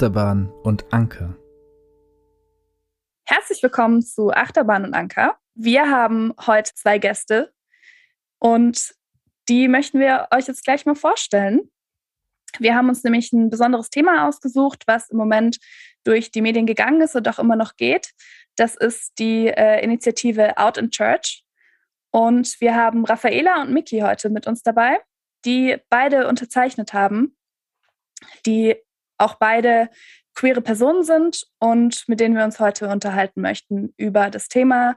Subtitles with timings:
[0.00, 1.36] Achterbahn und Anker.
[3.26, 5.36] Herzlich willkommen zu Achterbahn und Anker.
[5.54, 7.52] Wir haben heute zwei Gäste
[8.38, 8.94] und
[9.50, 11.70] die möchten wir euch jetzt gleich mal vorstellen.
[12.58, 15.58] Wir haben uns nämlich ein besonderes Thema ausgesucht, was im Moment
[16.04, 18.12] durch die Medien gegangen ist und auch immer noch geht.
[18.56, 21.44] Das ist die äh, Initiative Out in Church.
[22.10, 24.98] Und wir haben Raffaela und Miki heute mit uns dabei,
[25.44, 27.36] die beide unterzeichnet haben,
[28.46, 28.76] die
[29.20, 29.88] auch beide
[30.34, 34.96] queere Personen sind und mit denen wir uns heute unterhalten möchten über das Thema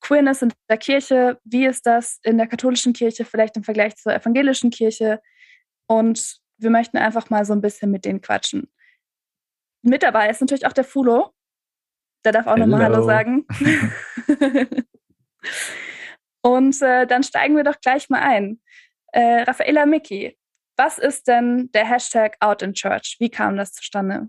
[0.00, 1.38] Queerness in der Kirche.
[1.44, 5.20] Wie ist das in der katholischen Kirche vielleicht im Vergleich zur evangelischen Kirche?
[5.86, 8.72] Und wir möchten einfach mal so ein bisschen mit denen quatschen.
[9.82, 11.32] Mit dabei ist natürlich auch der Fulo.
[12.24, 13.46] Der darf auch nochmal Hallo sagen.
[16.42, 18.60] Und äh, dann steigen wir doch gleich mal ein.
[19.12, 20.36] Äh, Raffaella Micki,
[20.76, 23.16] was ist denn der Hashtag Out in Church?
[23.18, 24.28] Wie kam das zustande?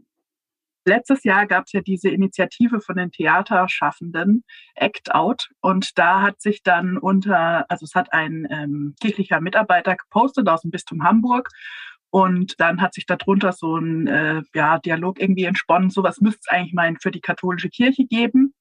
[0.86, 4.44] Letztes Jahr gab es ja diese Initiative von den Theaterschaffenden,
[4.76, 5.48] Act Out.
[5.62, 10.62] Und da hat sich dann unter, also es hat ein ähm, kirchlicher Mitarbeiter gepostet aus
[10.62, 11.50] dem Bistum Hamburg.
[12.10, 15.90] Und dann hat sich darunter so ein äh, ja, Dialog irgendwie entsponnen.
[15.90, 18.54] Sowas müsste es eigentlich mal für die katholische Kirche geben.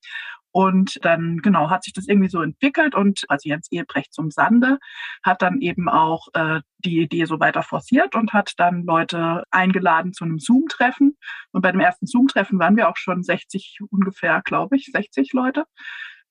[0.53, 4.79] Und dann, genau, hat sich das irgendwie so entwickelt und also Jens Ehebrecht zum Sande
[5.23, 10.13] hat dann eben auch äh, die Idee so weiter forciert und hat dann Leute eingeladen
[10.13, 11.17] zu einem Zoom-Treffen.
[11.53, 15.65] Und bei dem ersten Zoom-Treffen waren wir auch schon 60 ungefähr, glaube ich, 60 Leute.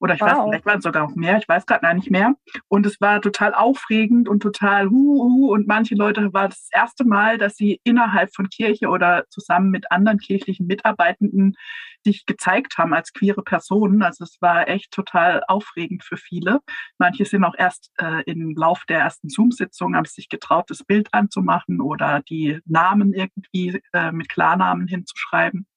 [0.02, 0.30] Oder ich wow.
[0.30, 2.34] weiß, vielleicht waren es sogar auch mehr, ich weiß gerade nicht mehr.
[2.68, 5.54] Und es war total aufregend und total hu, hu.
[5.54, 9.92] Und manche Leute war das erste Mal, dass sie innerhalb von Kirche oder zusammen mit
[9.92, 11.56] anderen kirchlichen Mitarbeitenden
[12.04, 14.02] sich gezeigt haben als queere Personen.
[14.02, 16.62] Also es war echt total aufregend für viele.
[16.98, 21.10] Manche sind auch erst äh, im Lauf der ersten Zoom-Sitzung, haben sich getraut, das Bild
[21.14, 25.68] anzumachen oder die Namen irgendwie äh, mit Klarnamen hinzuschreiben.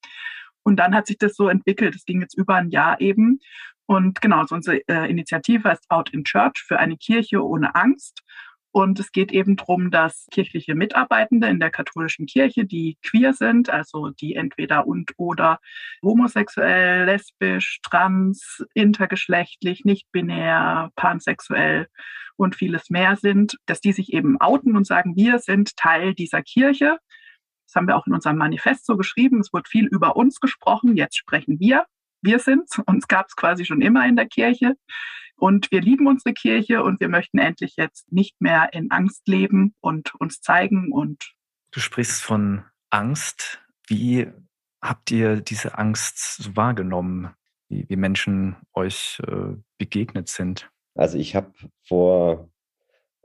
[0.64, 1.94] Und dann hat sich das so entwickelt.
[1.94, 3.38] Es ging jetzt über ein Jahr eben.
[3.86, 8.22] Und genau, so unsere äh, Initiative heißt Out in Church für eine Kirche ohne Angst.
[8.76, 13.70] Und es geht eben darum, dass kirchliche Mitarbeitende in der katholischen Kirche, die queer sind,
[13.70, 15.60] also die entweder und oder
[16.02, 21.86] homosexuell, lesbisch, trans, intergeschlechtlich, nicht binär, pansexuell
[22.34, 26.42] und vieles mehr sind, dass die sich eben outen und sagen, wir sind Teil dieser
[26.42, 26.98] Kirche.
[27.68, 29.38] Das haben wir auch in unserem Manifest so geschrieben.
[29.38, 30.96] Es wird viel über uns gesprochen.
[30.96, 31.84] Jetzt sprechen wir
[32.24, 32.68] wir sind.
[32.86, 34.74] Uns gab es quasi schon immer in der Kirche.
[35.36, 39.74] Und wir lieben unsere Kirche und wir möchten endlich jetzt nicht mehr in Angst leben
[39.80, 41.34] und uns zeigen und.
[41.72, 43.60] Du sprichst von Angst.
[43.88, 44.28] Wie
[44.80, 47.30] habt ihr diese Angst so wahrgenommen,
[47.68, 50.70] wie, wie Menschen euch äh, begegnet sind?
[50.94, 51.52] Also ich habe
[51.82, 52.48] vor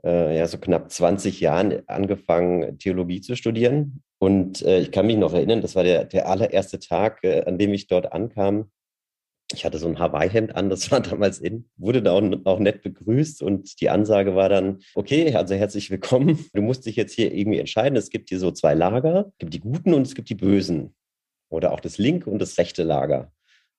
[0.04, 4.02] äh, ja, so knapp 20 Jahren angefangen, Theologie zu studieren.
[4.18, 7.58] Und äh, ich kann mich noch erinnern, das war der, der allererste Tag, äh, an
[7.58, 8.70] dem ich dort ankam
[9.54, 12.82] ich hatte so ein Hawaii-Hemd an, das war damals in, wurde da auch, auch, nett
[12.82, 16.46] begrüßt und die Ansage war dann, okay, also herzlich willkommen.
[16.52, 17.96] Du musst dich jetzt hier irgendwie entscheiden.
[17.96, 19.26] Es gibt hier so zwei Lager.
[19.28, 20.94] Es gibt die Guten und es gibt die Bösen.
[21.48, 23.32] Oder auch das linke und das rechte Lager.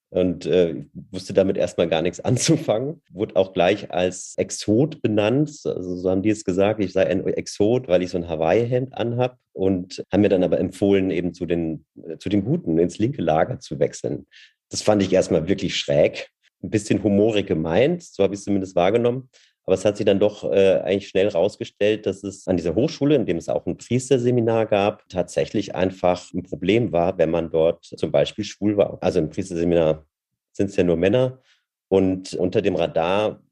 [0.09, 3.01] Und äh, wusste damit erstmal gar nichts anzufangen.
[3.11, 5.61] Wurde auch gleich als Exot benannt.
[5.63, 8.93] Also so haben die es gesagt, ich sei ein Exot, weil ich so ein Hawaii-Hemd
[8.93, 9.37] anhab.
[9.53, 11.85] Und haben mir dann aber empfohlen, eben zu den,
[12.19, 14.25] zu den Guten, ins linke Lager zu wechseln.
[14.71, 16.29] Das fand ich erstmal wirklich schräg.
[16.63, 19.29] Ein bisschen humorig gemeint, so habe ich es zumindest wahrgenommen.
[19.65, 23.15] Aber es hat sich dann doch äh, eigentlich schnell herausgestellt, dass es an dieser Hochschule,
[23.15, 27.85] in dem es auch ein Priesterseminar gab, tatsächlich einfach ein Problem war, wenn man dort
[27.85, 28.97] zum Beispiel schwul war.
[29.01, 30.05] Also im Priesterseminar
[30.51, 31.39] sind es ja nur Männer.
[31.89, 33.43] Und unter dem Radar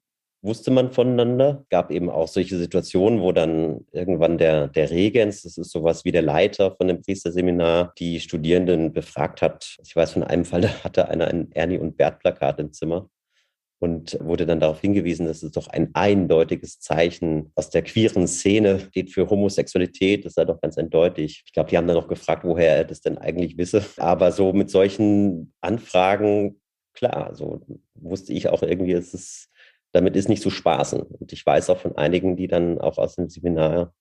[0.41, 1.65] wusste man voneinander.
[1.69, 6.11] Gab eben auch solche Situationen, wo dann irgendwann der, der Regens, das ist sowas wie
[6.11, 9.77] der Leiter von dem Priesterseminar, die Studierenden befragt hat.
[9.83, 13.09] Ich weiß von einem Fall, da hatte einer ein Ernie und Bert Plakat im Zimmer
[13.79, 18.79] und wurde dann darauf hingewiesen, dass es doch ein eindeutiges Zeichen aus der queeren Szene
[18.79, 20.25] steht für Homosexualität.
[20.25, 21.43] Das sei doch ganz eindeutig.
[21.45, 23.83] Ich glaube, die haben dann noch gefragt, woher er das denn eigentlich wisse.
[23.97, 26.59] Aber so mit solchen Anfragen,
[26.93, 27.61] klar, so
[27.95, 29.49] wusste ich auch irgendwie, es ist
[29.91, 31.01] damit ist nicht zu spaßen.
[31.01, 33.93] Und ich weiß auch von einigen, die dann auch aus dem Seminar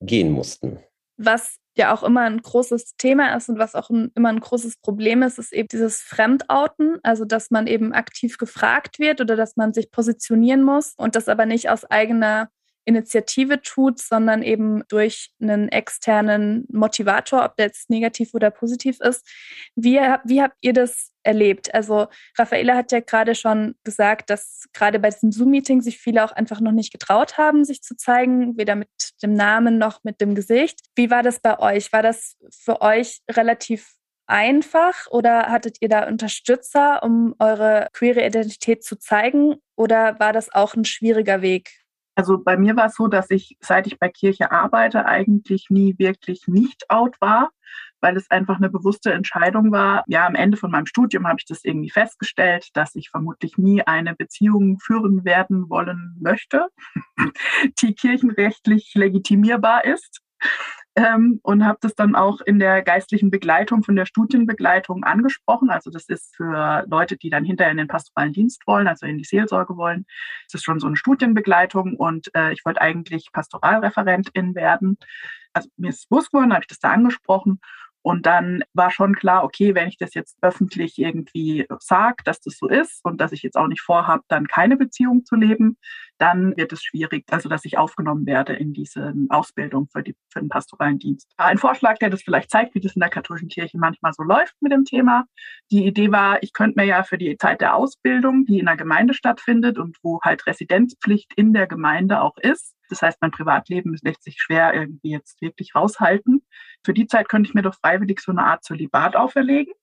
[0.00, 0.78] gehen mussten.
[1.16, 4.78] Was ja auch immer ein großes Thema ist und was auch ein, immer ein großes
[4.78, 9.56] Problem ist, ist eben dieses Fremdouten, also dass man eben aktiv gefragt wird oder dass
[9.56, 12.48] man sich positionieren muss und das aber nicht aus eigener
[12.86, 19.28] Initiative tut, sondern eben durch einen externen Motivator, ob der jetzt negativ oder positiv ist.
[19.74, 21.74] Wie, wie habt ihr das erlebt?
[21.74, 22.06] Also
[22.38, 26.60] Raffaela hat ja gerade schon gesagt, dass gerade bei diesem Zoom-Meeting sich viele auch einfach
[26.60, 28.88] noch nicht getraut haben, sich zu zeigen, weder mit
[29.22, 30.80] dem Namen noch mit dem Gesicht.
[30.94, 31.92] Wie war das bei euch?
[31.92, 33.96] War das für euch relativ
[34.26, 39.56] einfach oder hattet ihr da Unterstützer, um eure queere Identität zu zeigen?
[39.76, 41.85] Oder war das auch ein schwieriger Weg?
[42.16, 45.94] Also bei mir war es so, dass ich, seit ich bei Kirche arbeite, eigentlich nie
[45.98, 47.50] wirklich nicht out war,
[48.00, 50.02] weil es einfach eine bewusste Entscheidung war.
[50.08, 53.82] Ja, am Ende von meinem Studium habe ich das irgendwie festgestellt, dass ich vermutlich nie
[53.82, 56.68] eine Beziehung führen werden wollen möchte,
[57.82, 60.22] die kirchenrechtlich legitimierbar ist
[60.96, 65.68] ähm, und habe das dann auch in der geistlichen Begleitung von der Studienbegleitung angesprochen.
[65.68, 69.18] Also das ist für Leute, die dann hinterher in den pastoralen Dienst wollen, also in
[69.18, 70.06] die Seelsorge wollen.
[70.46, 74.96] Das ist schon so eine Studienbegleitung und äh, ich wollte eigentlich Pastoralreferentin werden.
[75.52, 77.60] Also mir ist bewusst geworden, habe ich das da angesprochen
[78.06, 82.56] und dann war schon klar, okay, wenn ich das jetzt öffentlich irgendwie sage, dass das
[82.56, 85.76] so ist und dass ich jetzt auch nicht vorhabe, dann keine Beziehung zu leben,
[86.16, 90.38] dann wird es schwierig, also dass ich aufgenommen werde in diese Ausbildung für, die, für
[90.38, 91.32] den pastoralen Dienst.
[91.36, 94.54] Ein Vorschlag, der das vielleicht zeigt, wie das in der katholischen Kirche manchmal so läuft
[94.60, 95.24] mit dem Thema.
[95.72, 98.76] Die Idee war, ich könnte mir ja für die Zeit der Ausbildung, die in der
[98.76, 103.96] Gemeinde stattfindet und wo halt Residenzpflicht in der Gemeinde auch ist, das heißt, mein Privatleben
[104.02, 106.46] lässt sich schwer irgendwie jetzt wirklich raushalten.
[106.84, 109.74] Für die Zeit könnte ich mir doch freiwillig so eine Art Zölibat auferlegen.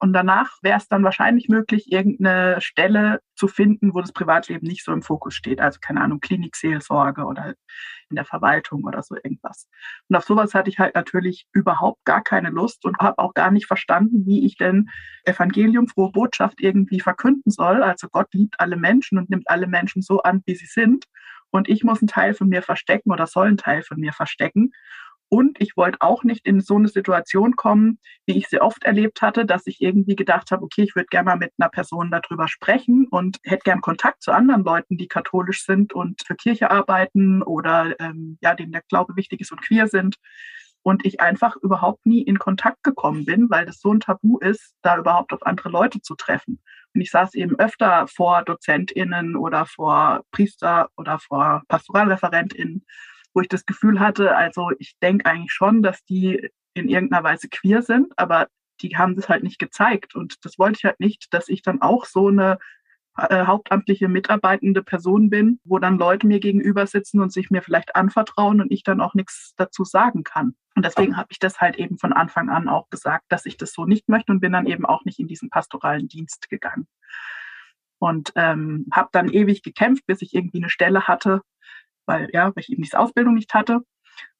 [0.00, 4.84] Und danach wäre es dann wahrscheinlich möglich, irgendeine Stelle zu finden, wo das Privatleben nicht
[4.84, 5.60] so im Fokus steht.
[5.60, 7.54] Also keine Ahnung, Klinikseelsorge oder
[8.10, 9.66] in der Verwaltung oder so irgendwas.
[10.08, 13.50] Und auf sowas hatte ich halt natürlich überhaupt gar keine Lust und habe auch gar
[13.50, 14.90] nicht verstanden, wie ich denn
[15.24, 17.82] Evangelium, frohe Botschaft irgendwie verkünden soll.
[17.82, 21.06] Also Gott liebt alle Menschen und nimmt alle Menschen so an, wie sie sind
[21.54, 24.72] und ich muss einen Teil von mir verstecken oder soll einen Teil von mir verstecken.
[25.28, 29.22] Und ich wollte auch nicht in so eine Situation kommen, wie ich sie oft erlebt
[29.22, 32.48] hatte, dass ich irgendwie gedacht habe, okay, ich würde gerne mal mit einer Person darüber
[32.48, 37.40] sprechen und hätte gern Kontakt zu anderen Leuten, die katholisch sind und für Kirche arbeiten
[37.40, 40.16] oder ähm, ja, denen der Glaube wichtig ist und queer sind.
[40.82, 44.74] Und ich einfach überhaupt nie in Kontakt gekommen bin, weil das so ein Tabu ist,
[44.82, 46.60] da überhaupt auf andere Leute zu treffen.
[46.94, 52.86] Und ich saß eben öfter vor DozentInnen oder vor Priester oder vor PastoralreferentInnen,
[53.34, 57.48] wo ich das Gefühl hatte, also ich denke eigentlich schon, dass die in irgendeiner Weise
[57.48, 58.48] queer sind, aber
[58.80, 60.14] die haben das halt nicht gezeigt.
[60.14, 62.58] Und das wollte ich halt nicht, dass ich dann auch so eine
[63.16, 67.94] äh, hauptamtliche mitarbeitende Person bin, wo dann Leute mir gegenüber sitzen und sich mir vielleicht
[67.94, 70.54] anvertrauen und ich dann auch nichts dazu sagen kann.
[70.74, 73.72] Und deswegen habe ich das halt eben von Anfang an auch gesagt, dass ich das
[73.72, 76.88] so nicht möchte und bin dann eben auch nicht in diesen pastoralen Dienst gegangen.
[77.98, 81.42] Und ähm, habe dann ewig gekämpft, bis ich irgendwie eine Stelle hatte,
[82.06, 83.82] weil ja, weil ich eben diese Ausbildung nicht hatte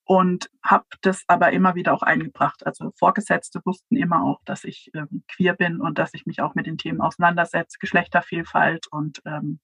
[0.05, 2.67] und habe das aber immer wieder auch eingebracht.
[2.67, 6.55] Also Vorgesetzte wussten immer auch, dass ich ähm, queer bin und dass ich mich auch
[6.55, 9.61] mit den Themen auseinandersetze, Geschlechtervielfalt und ähm,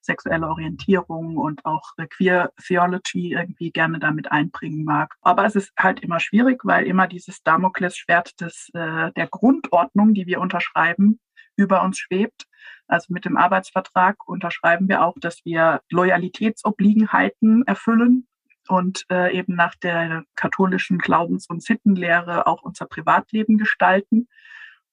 [0.00, 5.14] sexuelle Orientierung und auch äh, Queer Theology irgendwie gerne damit einbringen mag.
[5.22, 10.26] Aber es ist halt immer schwierig, weil immer dieses Damoklesschwert des, äh, der Grundordnung, die
[10.26, 11.18] wir unterschreiben,
[11.56, 12.46] über uns schwebt.
[12.86, 18.27] Also mit dem Arbeitsvertrag unterschreiben wir auch, dass wir Loyalitätsobliegenheiten erfüllen
[18.68, 24.28] und äh, eben nach der katholischen Glaubens- und Sittenlehre auch unser Privatleben gestalten.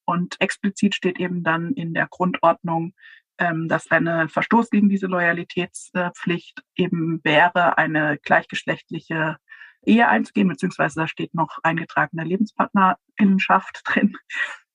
[0.04, 2.94] Und explizit steht eben dann in der Grundordnung,
[3.38, 9.36] ähm, dass eine Verstoß gegen diese Loyalitätspflicht eben wäre, eine gleichgeschlechtliche
[9.84, 14.16] Ehe einzugehen, beziehungsweise da steht noch eingetragene Lebenspartnerinnenschaft drin.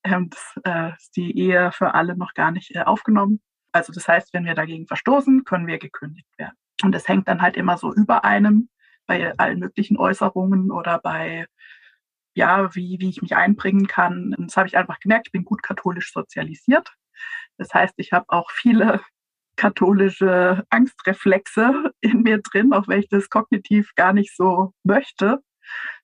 [0.03, 3.39] Ähm, das äh, ist die Ehe für alle noch gar nicht äh, aufgenommen.
[3.72, 6.55] Also das heißt, wenn wir dagegen verstoßen, können wir gekündigt werden.
[6.81, 8.70] Und das hängt dann halt immer so über einem
[9.12, 11.46] bei allen möglichen Äußerungen oder bei,
[12.34, 14.34] ja, wie, wie ich mich einbringen kann.
[14.38, 16.94] Das habe ich einfach gemerkt, ich bin gut katholisch sozialisiert.
[17.58, 19.01] Das heißt, ich habe auch viele
[19.58, 25.44] katholische Angstreflexe in mir drin, auch wenn ich das kognitiv gar nicht so möchte.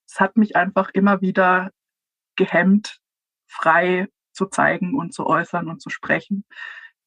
[0.05, 1.71] Es hat mich einfach immer wieder
[2.35, 2.99] gehemmt,
[3.47, 6.43] frei zu zeigen und zu äußern und zu sprechen,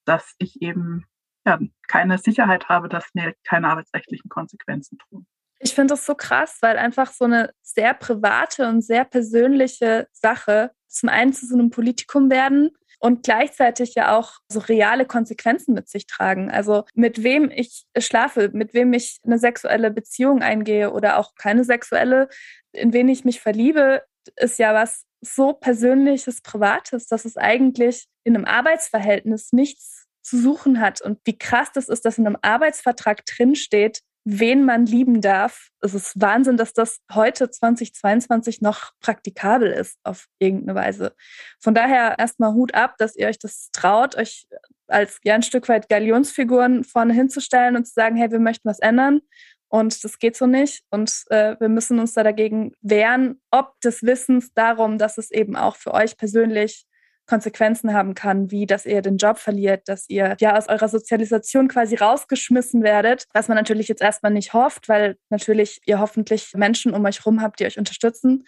[0.07, 1.05] dass ich eben
[1.45, 5.27] ja, keine Sicherheit habe, dass mir keine arbeitsrechtlichen Konsequenzen drohen.
[5.61, 10.71] Ich finde das so krass, weil einfach so eine sehr private und sehr persönliche Sache
[10.89, 15.89] zum einen zu so einem Politikum werden und gleichzeitig ja auch so reale Konsequenzen mit
[15.89, 16.51] sich tragen.
[16.51, 21.65] Also mit wem ich schlafe, mit wem ich eine sexuelle Beziehung eingehe oder auch keine
[21.65, 22.29] sexuelle,
[22.73, 24.03] in wen ich mich verliebe,
[24.37, 30.81] ist ja was so persönliches, privates, dass es eigentlich in einem Arbeitsverhältnis nichts zu suchen
[30.81, 31.01] hat.
[31.01, 34.01] Und wie krass das ist, dass in einem Arbeitsvertrag drinsteht,
[34.39, 35.71] wen man lieben darf.
[35.81, 41.15] Es ist Wahnsinn, dass das heute 2022 noch praktikabel ist auf irgendeine Weise.
[41.59, 44.47] Von daher erstmal Hut ab, dass ihr euch das traut, euch
[44.87, 48.79] als ja ein Stück weit Galionsfiguren vorne hinzustellen und zu sagen, hey, wir möchten was
[48.79, 49.21] ändern.
[49.69, 50.83] Und das geht so nicht.
[50.91, 55.57] Und äh, wir müssen uns da dagegen wehren, ob des Wissens darum, dass es eben
[55.57, 56.87] auch für euch persönlich
[57.31, 61.69] Konsequenzen haben kann, wie dass ihr den Job verliert, dass ihr ja aus eurer Sozialisation
[61.69, 66.93] quasi rausgeschmissen werdet, was man natürlich jetzt erstmal nicht hofft, weil natürlich ihr hoffentlich Menschen
[66.93, 68.45] um euch herum habt, die euch unterstützen.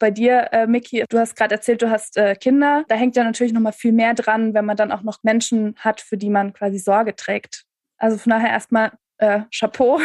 [0.00, 2.84] Bei dir, äh, Miki, du hast gerade erzählt, du hast äh, Kinder.
[2.88, 5.76] Da hängt ja natürlich noch mal viel mehr dran, wenn man dann auch noch Menschen
[5.78, 7.62] hat, für die man quasi Sorge trägt.
[7.98, 10.00] Also von daher erstmal äh, Chapeau.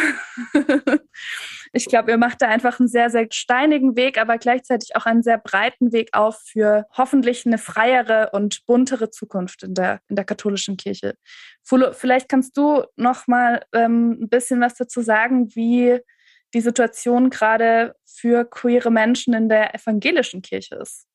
[1.72, 5.22] ich glaube, ihr macht da einfach einen sehr, sehr steinigen Weg, aber gleichzeitig auch einen
[5.22, 10.24] sehr breiten Weg auf für hoffentlich eine freiere und buntere Zukunft in der, in der
[10.24, 11.14] katholischen Kirche.
[11.62, 16.00] Fulo, vielleicht kannst du noch mal ähm, ein bisschen was dazu sagen, wie
[16.54, 21.06] die Situation gerade für queere Menschen in der evangelischen Kirche ist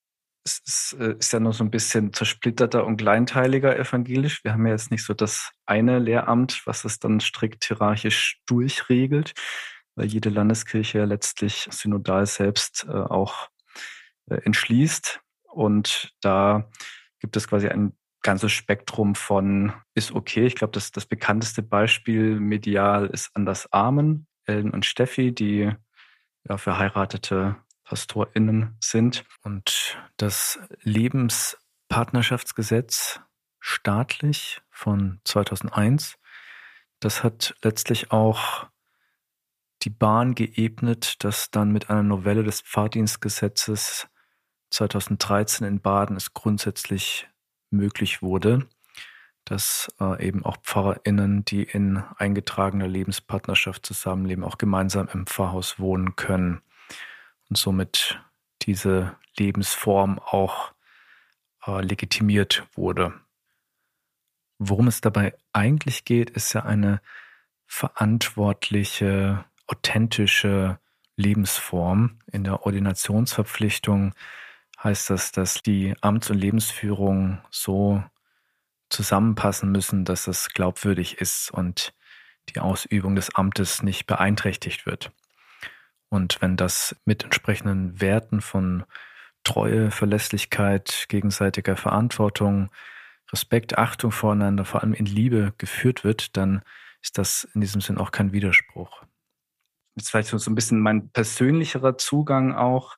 [0.45, 4.43] es ist, äh, ist ja noch so ein bisschen zersplitterter und kleinteiliger evangelisch.
[4.43, 9.33] Wir haben ja jetzt nicht so das eine Lehramt, was es dann strikt hierarchisch durchregelt,
[9.95, 13.49] weil jede Landeskirche letztlich synodal selbst äh, auch
[14.29, 15.21] äh, entschließt.
[15.43, 16.69] Und da
[17.19, 20.45] gibt es quasi ein ganzes Spektrum von ist okay.
[20.45, 25.71] Ich glaube, das, das bekannteste Beispiel medial ist Anders Armen, Ellen und Steffi, die
[26.47, 29.25] ja, verheiratete PastorInnen sind.
[29.43, 33.21] Und das Lebenspartnerschaftsgesetz
[33.59, 36.17] staatlich von 2001,
[36.99, 38.67] das hat letztlich auch
[39.85, 44.07] die Bahn geebnet, dass dann mit einer Novelle des Pfarrdienstgesetzes
[44.71, 47.27] 2013 in Baden es grundsätzlich
[47.69, 48.67] möglich wurde,
[49.45, 56.15] dass äh, eben auch PfarrerInnen, die in eingetragener Lebenspartnerschaft zusammenleben, auch gemeinsam im Pfarrhaus wohnen
[56.15, 56.61] können
[57.49, 58.19] und somit
[58.63, 60.73] diese Lebensform auch
[61.67, 63.13] äh, legitimiert wurde.
[64.57, 67.01] Worum es dabei eigentlich geht, ist ja eine
[67.67, 70.79] verantwortliche, authentische
[71.15, 72.19] Lebensform.
[72.31, 74.13] In der Ordinationsverpflichtung
[74.83, 78.03] heißt das, dass die Amts- und Lebensführung so
[78.89, 81.93] zusammenpassen müssen, dass es glaubwürdig ist und
[82.49, 85.11] die Ausübung des Amtes nicht beeinträchtigt wird.
[86.09, 88.83] Und wenn das mit entsprechenden Werten von
[89.43, 92.69] Treue, Verlässlichkeit, gegenseitiger Verantwortung,
[93.31, 96.61] Respekt, Achtung voreinander, vor allem in Liebe geführt wird, dann
[97.01, 99.04] ist das in diesem Sinn auch kein Widerspruch.
[99.95, 102.95] Jetzt vielleicht so ein bisschen mein persönlicherer Zugang auch.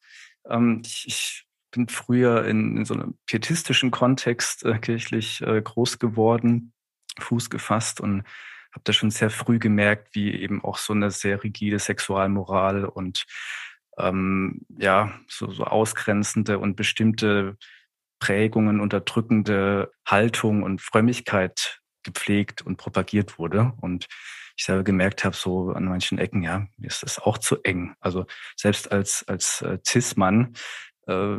[0.49, 5.99] Ähm, ich, ich bin früher in, in, so einem pietistischen Kontext äh, kirchlich äh, groß
[5.99, 6.73] geworden,
[7.19, 8.23] Fuß gefasst und
[8.71, 13.25] habe da schon sehr früh gemerkt, wie eben auch so eine sehr rigide Sexualmoral und
[13.97, 17.57] ähm, ja, so, so ausgrenzende und bestimmte
[18.19, 23.73] Prägungen, unterdrückende Haltung und Frömmigkeit gepflegt und propagiert wurde.
[23.81, 24.07] Und
[24.57, 27.95] ich selber gemerkt habe, so an manchen Ecken, ja, mir ist das auch zu eng.
[27.99, 30.53] Also selbst als, als äh, Cis-Mann
[31.05, 31.37] äh,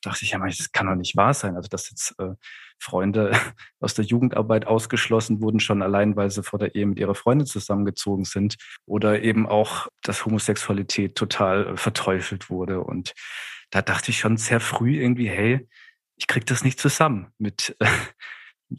[0.00, 1.56] dachte ich ja, das kann doch nicht wahr sein.
[1.56, 2.34] Also dass jetzt äh,
[2.78, 3.32] Freunde
[3.80, 7.46] aus der Jugendarbeit ausgeschlossen wurden, schon allein, weil sie vor der Ehe mit ihrer Freundin
[7.46, 8.56] zusammengezogen sind.
[8.86, 12.80] Oder eben auch, dass Homosexualität total äh, verteufelt wurde.
[12.80, 13.12] Und
[13.70, 15.68] da dachte ich schon sehr früh irgendwie, hey,
[16.16, 17.88] ich krieg das nicht zusammen mit äh,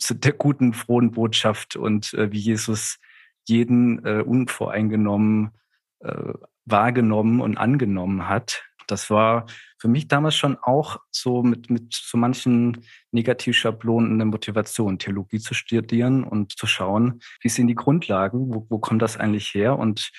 [0.10, 2.98] der guten, frohen Botschaft und äh, wie Jesus
[3.48, 5.52] jeden äh, unvoreingenommen
[6.00, 6.34] äh,
[6.66, 9.46] wahrgenommen und angenommen hat das war
[9.78, 15.54] für mich damals schon auch so mit, mit so manchen Negativschablonen eine Motivation, Theologie zu
[15.54, 20.12] studieren und zu schauen, wie sind die Grundlagen, wo, wo kommt das eigentlich her und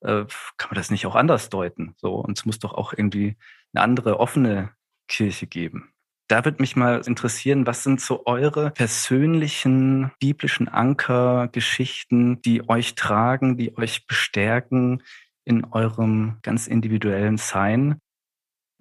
[0.00, 0.24] äh,
[0.56, 1.94] kann man das nicht auch anders deuten?
[1.96, 3.36] So, und es muss doch auch irgendwie
[3.72, 4.70] eine andere offene
[5.08, 5.92] Kirche geben.
[6.30, 13.56] Da würde mich mal interessieren, was sind so eure persönlichen biblischen Ankergeschichten, die euch tragen,
[13.56, 15.02] die euch bestärken
[15.44, 17.98] in eurem ganz individuellen Sein?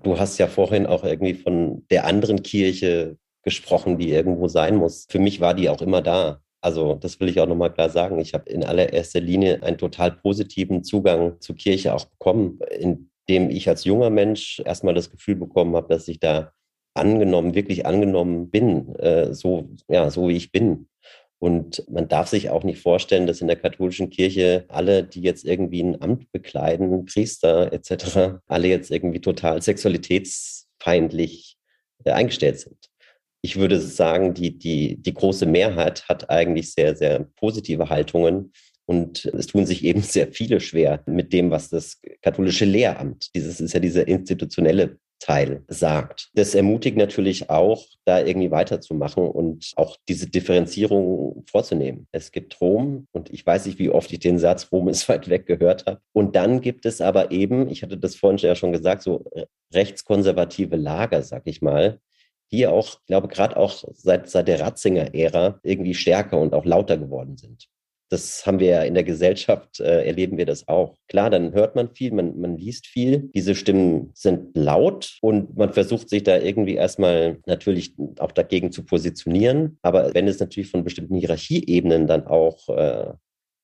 [0.03, 5.08] Du hast ja vorhin auch irgendwie von der anderen Kirche gesprochen, die irgendwo sein muss.
[5.10, 6.41] Für mich war die auch immer da.
[6.62, 8.20] Also das will ich auch nochmal klar sagen.
[8.20, 13.68] Ich habe in allererster Linie einen total positiven Zugang zur Kirche auch bekommen, indem ich
[13.68, 16.51] als junger Mensch erstmal das Gefühl bekommen habe, dass ich da
[16.93, 20.88] angenommen, wirklich angenommen bin, äh, so, ja, so wie ich bin.
[21.39, 25.46] Und man darf sich auch nicht vorstellen, dass in der katholischen Kirche alle, die jetzt
[25.46, 31.55] irgendwie ein Amt bekleiden, Priester etc., alle jetzt irgendwie total sexualitätsfeindlich
[32.03, 32.89] äh, eingestellt sind.
[33.41, 38.51] Ich würde sagen, die, die, die große Mehrheit hat eigentlich sehr, sehr positive Haltungen.
[38.86, 43.62] Und es tun sich eben sehr viele schwer mit dem, was das katholische Lehramt, dieses
[43.62, 46.30] ist ja dieser institutionelle Teil sagt.
[46.34, 52.08] Das ermutigt natürlich auch, da irgendwie weiterzumachen und auch diese Differenzierung vorzunehmen.
[52.12, 55.30] Es gibt Rom und ich weiß nicht, wie oft ich den Satz Rom ist weit
[55.30, 56.02] weg gehört habe.
[56.14, 59.26] Und dann gibt es aber eben, ich hatte das vorhin ja schon gesagt, so
[59.74, 62.00] rechtskonservative Lager, sag ich mal,
[62.52, 66.98] die auch, ich glaube, gerade auch seit, seit der Ratzinger-Ära irgendwie stärker und auch lauter
[66.98, 67.68] geworden sind.
[68.10, 70.96] Das haben wir ja in der Gesellschaft, äh, erleben wir das auch.
[71.08, 73.30] Klar, dann hört man viel, man, man liest viel.
[73.36, 78.84] Diese Stimmen sind laut und man versucht sich da irgendwie erstmal natürlich auch dagegen zu
[78.84, 79.78] positionieren.
[79.84, 83.13] Aber wenn es natürlich von bestimmten Hierarchieebenen dann auch äh,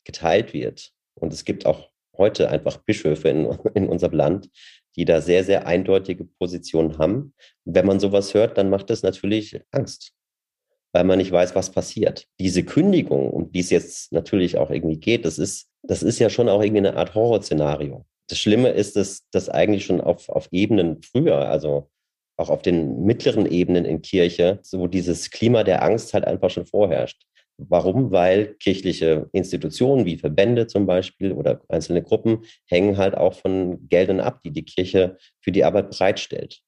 [0.03, 4.49] geteilt wird und es gibt auch heute einfach Bischöfe in, in unserem Land,
[4.95, 7.33] die da sehr, sehr eindeutige Positionen haben.
[7.65, 10.13] Wenn man sowas hört, dann macht das natürlich Angst
[10.95, 12.25] weil man nicht weiß, was passiert.
[12.39, 16.29] Diese Kündigung, um die es jetzt natürlich auch irgendwie geht, das ist, das ist ja
[16.29, 18.05] schon auch irgendwie eine Art Horrorszenario.
[18.29, 21.89] Das Schlimme ist, dass das eigentlich schon auf, auf Ebenen früher, also
[22.37, 26.65] auch auf den mittleren Ebenen in Kirche, so dieses Klima der Angst halt einfach schon
[26.65, 27.23] vorherrscht.
[27.57, 28.11] Warum?
[28.11, 34.21] Weil kirchliche Institutionen wie Verbände zum Beispiel oder einzelne Gruppen hängen halt auch von Geldern
[34.21, 36.61] ab, die die Kirche für die Arbeit bereitstellt.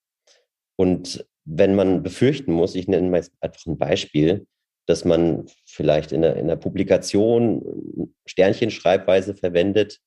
[0.75, 4.45] Und wenn man befürchten muss, ich nenne mal einfach ein Beispiel,
[4.85, 9.99] dass man vielleicht in der, in der Publikation Sternchenschreibweise verwendet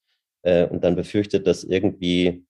[0.42, 2.44] äh, und dann befürchtet, dass irgendwie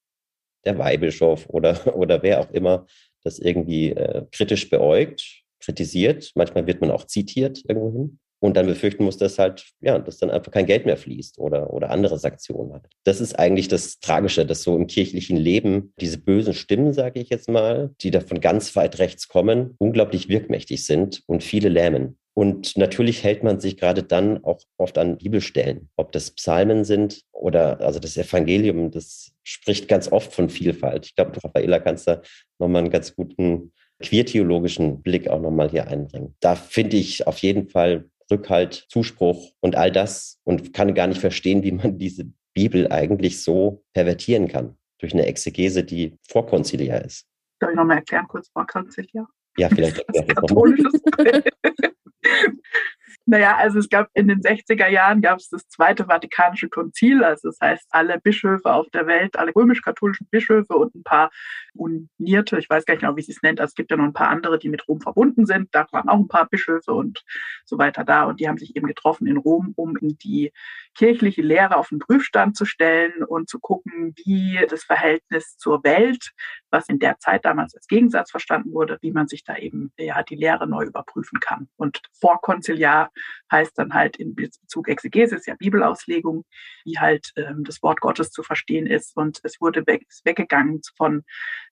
[0.65, 2.85] der Weihbischof oder, oder wer auch immer
[3.23, 6.31] das irgendwie äh, kritisch beäugt, kritisiert.
[6.35, 10.31] Manchmal wird man auch zitiert irgendwohin und dann befürchten muss, dass halt, ja, dass dann
[10.31, 12.87] einfach kein Geld mehr fließt oder, oder andere Sanktionen hat.
[13.03, 17.29] Das ist eigentlich das Tragische, dass so im kirchlichen Leben diese bösen Stimmen, sage ich
[17.29, 22.17] jetzt mal, die da von ganz weit rechts kommen, unglaublich wirkmächtig sind und viele lähmen.
[22.33, 27.21] Und natürlich hält man sich gerade dann auch oft an Bibelstellen, ob das Psalmen sind
[27.31, 31.05] oder also das Evangelium, das spricht ganz oft von Vielfalt.
[31.05, 32.21] Ich glaube, Raffaella kannst da
[32.57, 36.35] nochmal einen ganz guten queertheologischen Blick auch nochmal hier einbringen.
[36.39, 41.21] Da finde ich auf jeden Fall Rückhalt, Zuspruch und all das und kann gar nicht
[41.21, 47.25] verstehen, wie man diese Bibel eigentlich so pervertieren kann durch eine Exegese, die vorkonziliar ist.
[47.59, 49.27] Soll ich nochmal erklären, kurz vorkonziliar?
[49.57, 50.03] Ja, vielleicht.
[50.13, 51.01] Das katholisches
[53.31, 57.47] Naja, also es gab in den 60er Jahren gab es das Zweite Vatikanische Konzil, also
[57.47, 61.31] das heißt alle Bischöfe auf der Welt, alle römisch-katholischen Bischöfe und ein paar
[61.73, 64.03] unierte, ich weiß gar nicht genau, wie sie es nennt, also es gibt ja noch
[64.03, 67.23] ein paar andere, die mit Rom verbunden sind, da waren auch ein paar Bischöfe und
[67.63, 68.25] so weiter da.
[68.25, 70.51] Und die haben sich eben getroffen in Rom, um die
[70.93, 76.31] kirchliche Lehre auf den Prüfstand zu stellen und zu gucken, wie das Verhältnis zur Welt,
[76.69, 80.21] was in der Zeit damals als Gegensatz verstanden wurde, wie man sich da eben ja
[80.21, 81.69] die Lehre neu überprüfen kann.
[81.77, 83.09] Und vorkonziliar
[83.51, 86.45] heißt dann halt in Bezug Exegesis, ja Bibelauslegung,
[86.85, 89.15] wie halt ähm, das Wort Gottes zu verstehen ist.
[89.15, 91.23] Und es wurde weg, weggegangen von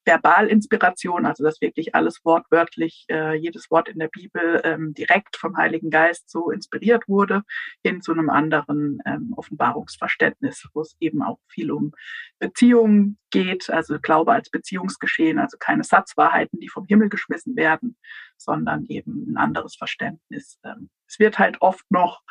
[0.06, 5.58] Verbalinspiration, also dass wirklich alles wortwörtlich, äh, jedes Wort in der Bibel ähm, direkt vom
[5.58, 7.44] Heiligen Geist so inspiriert wurde,
[7.84, 11.92] hin zu einem anderen ähm, Offenbarungsverständnis, wo es eben auch viel um
[12.40, 17.98] Beziehungen geht, also Glaube als Beziehungsgeschehen, also keine Satzwahrheiten, die vom Himmel geschmissen werden,
[18.38, 20.60] sondern eben ein anderes Verständnis.
[20.64, 22.22] Ähm, es wird halt oft noch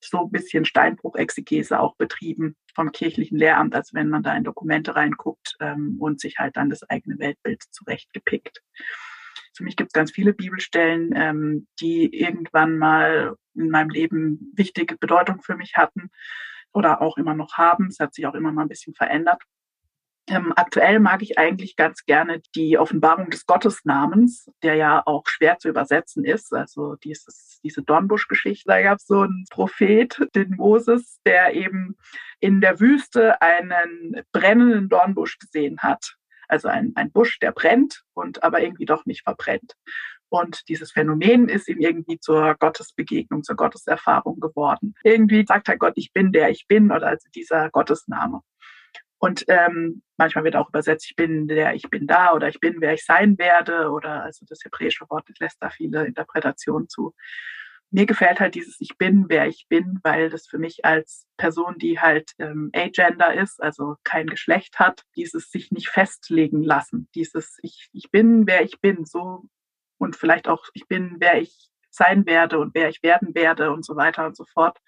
[0.00, 4.94] so ein bisschen Steinbruch-Exegese auch betrieben vom kirchlichen Lehramt, als wenn man da in Dokumente
[4.94, 8.62] reinguckt ähm, und sich halt dann das eigene Weltbild zurechtgepickt.
[9.56, 14.96] Für mich gibt es ganz viele Bibelstellen, ähm, die irgendwann mal in meinem Leben wichtige
[14.96, 16.10] Bedeutung für mich hatten
[16.72, 17.88] oder auch immer noch haben.
[17.88, 19.42] Es hat sich auch immer mal ein bisschen verändert.
[20.30, 25.58] Ähm, aktuell mag ich eigentlich ganz gerne die Offenbarung des Gottesnamens, der ja auch schwer
[25.58, 26.52] zu übersetzen ist.
[26.52, 31.96] Also dieses, diese Dornbusch-Geschichte, da gab es so einen Prophet, den Moses, der eben
[32.40, 36.16] in der Wüste einen brennenden Dornbusch gesehen hat.
[36.46, 39.74] Also ein, ein Busch, der brennt und aber irgendwie doch nicht verbrennt.
[40.30, 44.94] Und dieses Phänomen ist ihm irgendwie zur Gottesbegegnung, zur Gotteserfahrung geworden.
[45.02, 48.42] Irgendwie sagt er Gott, ich bin der ich bin oder also dieser Gottesname.
[49.18, 52.80] Und ähm, manchmal wird auch übersetzt, ich bin der, ich bin da oder ich bin,
[52.80, 57.14] wer ich sein werde oder also das hebräische Wort lässt da viele Interpretationen zu.
[57.90, 61.78] Mir gefällt halt dieses Ich bin, wer ich bin, weil das für mich als Person,
[61.78, 67.58] die halt ähm, agender ist, also kein Geschlecht hat, dieses sich nicht festlegen lassen, dieses
[67.62, 69.44] Ich, ich bin, wer ich bin, so
[69.98, 73.84] und vielleicht auch ich bin, wer ich sein werde und wer ich werden werde und
[73.84, 74.78] so weiter und so fort.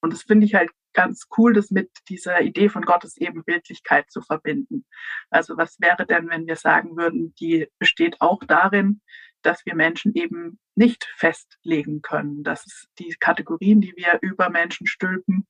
[0.00, 4.22] Und das finde ich halt ganz cool, das mit dieser Idee von Gottes Ebenbildlichkeit zu
[4.22, 4.84] verbinden.
[5.30, 9.00] Also was wäre denn, wenn wir sagen würden, die besteht auch darin,
[9.42, 15.46] dass wir Menschen eben nicht festlegen können, dass die Kategorien, die wir über Menschen stülpen,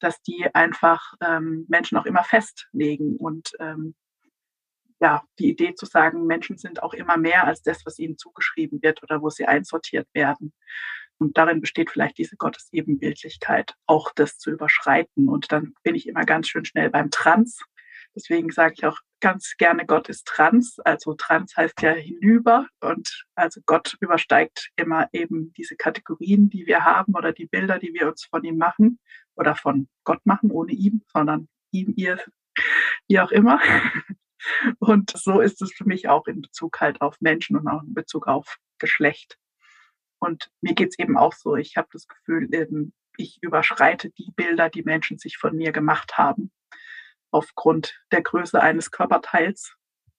[0.00, 3.94] dass die einfach ähm, Menschen auch immer festlegen und ähm,
[4.98, 8.82] ja, die Idee zu sagen, Menschen sind auch immer mehr als das, was ihnen zugeschrieben
[8.82, 10.54] wird oder wo sie einsortiert werden.
[11.18, 15.28] Und darin besteht vielleicht diese Gottesebenbildlichkeit, auch das zu überschreiten.
[15.28, 17.60] Und dann bin ich immer ganz schön schnell beim Trans.
[18.14, 20.78] Deswegen sage ich auch ganz gerne, Gott ist trans.
[20.80, 22.66] Also trans heißt ja hinüber.
[22.80, 27.92] Und also Gott übersteigt immer eben diese Kategorien, die wir haben oder die Bilder, die
[27.92, 28.98] wir uns von ihm machen
[29.34, 32.18] oder von Gott machen, ohne ihm, sondern ihm, ihr,
[33.08, 33.60] wie auch immer.
[34.78, 37.94] Und so ist es für mich auch in Bezug halt auf Menschen und auch in
[37.94, 39.38] Bezug auf Geschlecht.
[40.26, 41.54] Und mir geht's eben auch so.
[41.54, 42.48] Ich habe das Gefühl,
[43.16, 46.50] ich überschreite die Bilder, die Menschen sich von mir gemacht haben.
[47.30, 49.76] Aufgrund der Größe eines Körperteils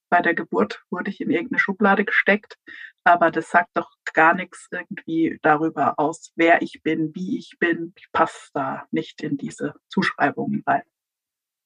[0.10, 2.58] bei der Geburt wurde ich in irgendeine Schublade gesteckt.
[3.04, 7.92] Aber das sagt doch gar nichts irgendwie darüber aus, wer ich bin, wie ich bin.
[7.98, 10.84] Ich passe da nicht in diese Zuschreibungen rein.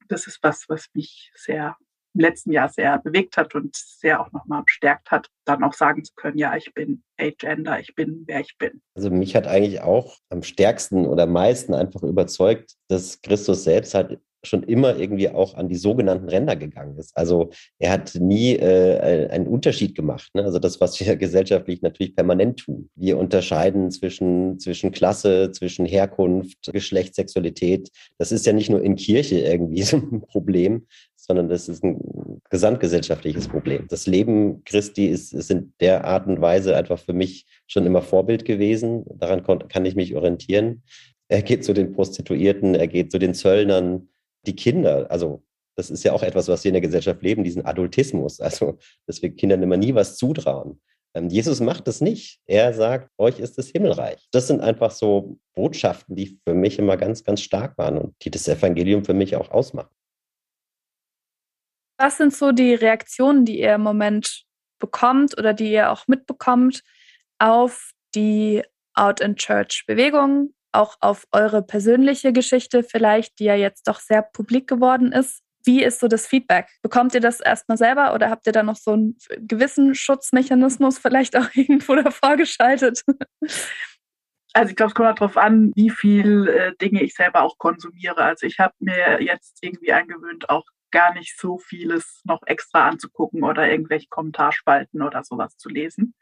[0.08, 1.78] Das ist was, was mich sehr
[2.14, 6.04] im letzten Jahr sehr bewegt hat und sehr auch nochmal bestärkt hat, dann auch sagen
[6.04, 8.82] zu können, ja, ich bin Agender, ich bin, wer ich bin.
[8.96, 14.20] Also mich hat eigentlich auch am stärksten oder meisten einfach überzeugt, dass Christus selbst halt
[14.44, 17.16] schon immer irgendwie auch an die sogenannten Ränder gegangen ist.
[17.16, 20.30] Also er hat nie äh, einen Unterschied gemacht.
[20.34, 20.44] Ne?
[20.44, 22.90] Also das, was wir gesellschaftlich natürlich permanent tun.
[22.96, 27.92] Wir unterscheiden zwischen, zwischen Klasse, zwischen Herkunft, Geschlecht, Sexualität.
[28.18, 30.88] Das ist ja nicht nur in Kirche irgendwie so ein Problem,
[31.32, 33.88] sondern das ist ein gesamtgesellschaftliches Problem.
[33.88, 38.02] Das Leben Christi ist, ist in der Art und Weise einfach für mich schon immer
[38.02, 39.06] Vorbild gewesen.
[39.18, 40.84] Daran kann ich mich orientieren.
[41.30, 44.10] Er geht zu den Prostituierten, er geht zu den Zöllnern,
[44.46, 45.10] die Kinder.
[45.10, 45.42] Also
[45.78, 48.42] das ist ja auch etwas, was wir in der Gesellschaft leben, diesen Adultismus.
[48.42, 50.82] Also, dass wir Kindern immer nie was zutrauen.
[51.14, 52.42] Ähm, Jesus macht das nicht.
[52.46, 54.28] Er sagt, euch ist das Himmelreich.
[54.32, 58.32] Das sind einfach so Botschaften, die für mich immer ganz, ganz stark waren und die
[58.32, 59.96] das Evangelium für mich auch ausmachen.
[62.02, 64.46] Was sind so die Reaktionen, die ihr im Moment
[64.80, 66.82] bekommt oder die ihr auch mitbekommt
[67.38, 68.64] auf die
[68.96, 74.24] Out in Church Bewegung, auch auf eure persönliche Geschichte vielleicht, die ja jetzt doch sehr
[74.24, 75.44] publik geworden ist?
[75.64, 76.70] Wie ist so das Feedback?
[76.82, 81.36] Bekommt ihr das erstmal selber oder habt ihr da noch so einen gewissen Schutzmechanismus vielleicht
[81.38, 83.04] auch irgendwo davor geschaltet?
[84.54, 88.18] Also ich glaube, es kommt darauf an, wie viel äh, Dinge ich selber auch konsumiere.
[88.18, 93.44] Also ich habe mir jetzt irgendwie angewöhnt, auch gar nicht so vieles noch extra anzugucken
[93.44, 96.14] oder irgendwelche Kommentarspalten oder sowas zu lesen.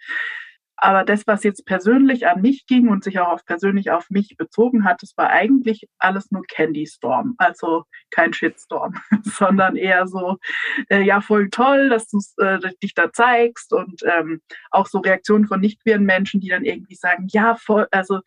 [0.81, 4.85] Aber das, was jetzt persönlich an mich ging und sich auch persönlich auf mich bezogen
[4.85, 7.35] hat, das war eigentlich alles nur Candy Storm.
[7.37, 10.37] Also kein Shitstorm, sondern eher so,
[10.89, 15.47] äh, ja, voll toll, dass du äh, dich da zeigst und ähm, auch so Reaktionen
[15.47, 18.21] von nicht-queeren Menschen, die dann irgendwie sagen, ja, voll, also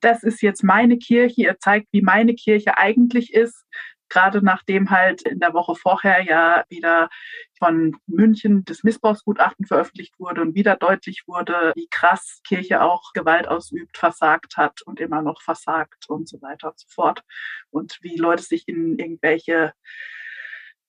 [0.00, 3.64] das ist jetzt meine Kirche, ihr zeigt, wie meine Kirche eigentlich ist
[4.12, 7.08] gerade nachdem halt in der Woche vorher ja wieder
[7.58, 13.48] von München das Missbrauchsgutachten veröffentlicht wurde und wieder deutlich wurde, wie krass Kirche auch Gewalt
[13.48, 17.22] ausübt, versagt hat und immer noch versagt und so weiter und so fort.
[17.70, 19.72] Und wie Leute sich in irgendwelche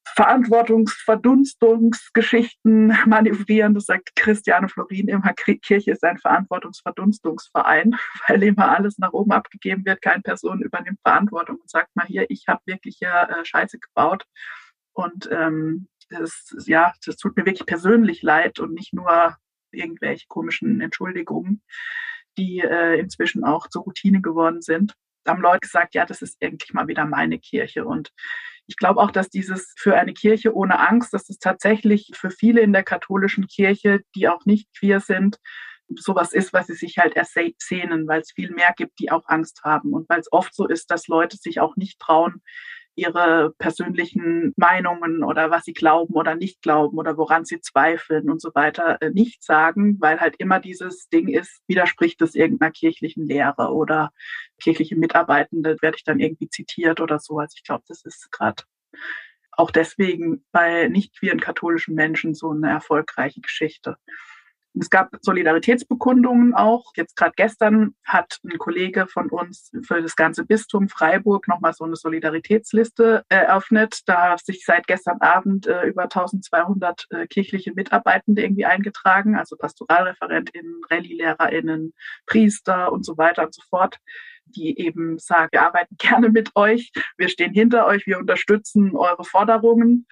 [0.05, 3.73] Verantwortungsverdunstungsgeschichten manövrieren.
[3.73, 7.95] Das sagt Christiane Florin immer, Kirche ist ein Verantwortungsverdunstungsverein,
[8.27, 10.01] weil immer alles nach oben abgegeben wird.
[10.01, 14.25] Keine Person übernimmt Verantwortung und sagt mal hier, ich habe wirklich ja äh, Scheiße gebaut.
[14.93, 19.35] Und ähm, das, ja, das tut mir wirklich persönlich leid und nicht nur
[19.71, 21.63] irgendwelche komischen Entschuldigungen,
[22.37, 24.93] die äh, inzwischen auch zur Routine geworden sind.
[25.23, 27.85] Da haben Leute gesagt, ja, das ist endlich mal wieder meine Kirche.
[27.85, 28.11] Und
[28.67, 32.61] ich glaube auch, dass dieses für eine Kirche ohne Angst, dass es tatsächlich für viele
[32.61, 35.37] in der katholischen Kirche, die auch nicht queer sind,
[35.95, 39.61] sowas ist, was sie sich halt ersehnen, weil es viel mehr gibt, die auch Angst
[39.63, 39.93] haben.
[39.93, 42.41] Und weil es oft so ist, dass Leute sich auch nicht trauen,
[42.95, 48.41] ihre persönlichen Meinungen oder was sie glauben oder nicht glauben oder woran sie zweifeln und
[48.41, 53.25] so weiter äh, nicht sagen, weil halt immer dieses Ding ist, widerspricht es irgendeiner kirchlichen
[53.25, 54.11] Lehre oder
[54.61, 57.39] kirchliche Mitarbeitende werde ich dann irgendwie zitiert oder so.
[57.39, 58.63] Also ich glaube, das ist gerade
[59.51, 63.97] auch deswegen bei nicht queeren katholischen Menschen so eine erfolgreiche Geschichte.
[64.79, 66.91] Es gab Solidaritätsbekundungen auch.
[66.95, 71.83] Jetzt gerade gestern hat ein Kollege von uns für das ganze Bistum Freiburg nochmal so
[71.83, 74.01] eine Solidaritätsliste eröffnet.
[74.07, 79.55] Da haben sich seit gestern Abend äh, über 1200 äh, kirchliche Mitarbeitende irgendwie eingetragen, also
[79.57, 81.93] Pastoralreferentinnen, Rallye-LehrerInnen,
[82.25, 83.99] Priester und so weiter und so fort
[84.45, 89.23] die eben sagen, wir arbeiten gerne mit euch, wir stehen hinter euch, wir unterstützen eure
[89.23, 90.05] Forderungen.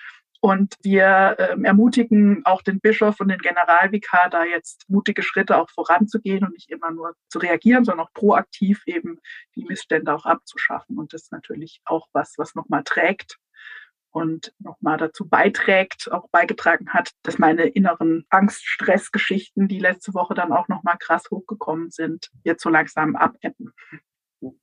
[0.43, 5.69] Und wir ähm, ermutigen auch den Bischof und den Generalvikar, da jetzt mutige Schritte auch
[5.69, 9.19] voranzugehen und nicht immer nur zu reagieren, sondern auch proaktiv eben
[9.55, 10.97] die Missstände auch abzuschaffen.
[10.97, 13.37] Und das ist natürlich auch was, was nochmal trägt
[14.09, 20.51] und nochmal dazu beiträgt, auch beigetragen hat, dass meine inneren Angst-Stress-Geschichten, die letzte Woche dann
[20.51, 23.73] auch nochmal krass hochgekommen sind, jetzt so langsam abebben.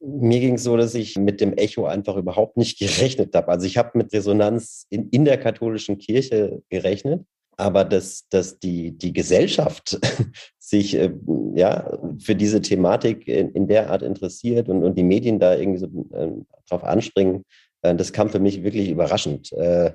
[0.01, 3.49] Mir ging es so, dass ich mit dem Echo einfach überhaupt nicht gerechnet habe.
[3.49, 7.25] Also ich habe mit Resonanz in, in der katholischen Kirche gerechnet,
[7.57, 9.99] aber dass, dass die, die Gesellschaft
[10.59, 11.13] sich äh,
[11.55, 15.79] ja, für diese Thematik in, in, der Art interessiert und, und die Medien da irgendwie
[15.79, 16.31] so äh,
[16.69, 17.45] drauf anspringen,
[17.83, 19.53] äh, das kam für mich wirklich überraschend.
[19.53, 19.93] Äh,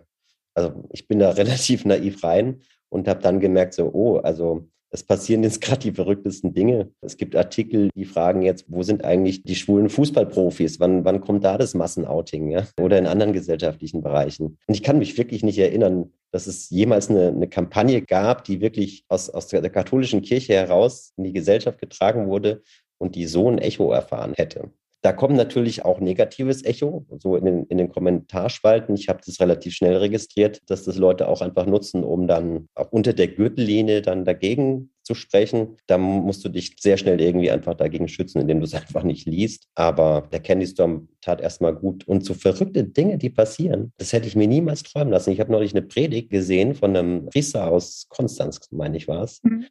[0.54, 5.03] also ich bin da relativ naiv rein und habe dann gemerkt, so, oh, also es
[5.03, 6.91] passieren jetzt gerade die verrücktesten Dinge.
[7.01, 10.79] Es gibt Artikel, die fragen jetzt, wo sind eigentlich die schwulen Fußballprofis?
[10.79, 12.51] Wann, wann kommt da das Massenouting?
[12.51, 12.67] Ja?
[12.79, 14.60] Oder in anderen gesellschaftlichen Bereichen.
[14.67, 18.62] Und ich kann mich wirklich nicht erinnern, dass es jemals eine, eine Kampagne gab, die
[18.62, 22.62] wirklich aus, aus der, der katholischen Kirche heraus in die Gesellschaft getragen wurde
[22.99, 24.69] und die so ein Echo erfahren hätte.
[25.04, 28.96] Da kommt natürlich auch negatives Echo, so in den, in den Kommentarspalten.
[28.96, 32.89] Ich habe das relativ schnell registriert, dass das Leute auch einfach nutzen, um dann auch
[32.94, 35.76] unter der Gürtellinie dann dagegen zu sprechen.
[35.88, 39.28] Da musst du dich sehr schnell irgendwie einfach dagegen schützen, indem du es einfach nicht
[39.28, 39.68] liest.
[39.76, 42.08] Aber der Candy Storm tat erstmal gut.
[42.08, 45.32] Und so verrückte Dinge, die passieren, das hätte ich mir niemals träumen lassen.
[45.32, 49.44] Ich habe neulich eine Predigt gesehen von einem Priester aus Konstanz, meine ich war es.
[49.44, 49.66] Mhm.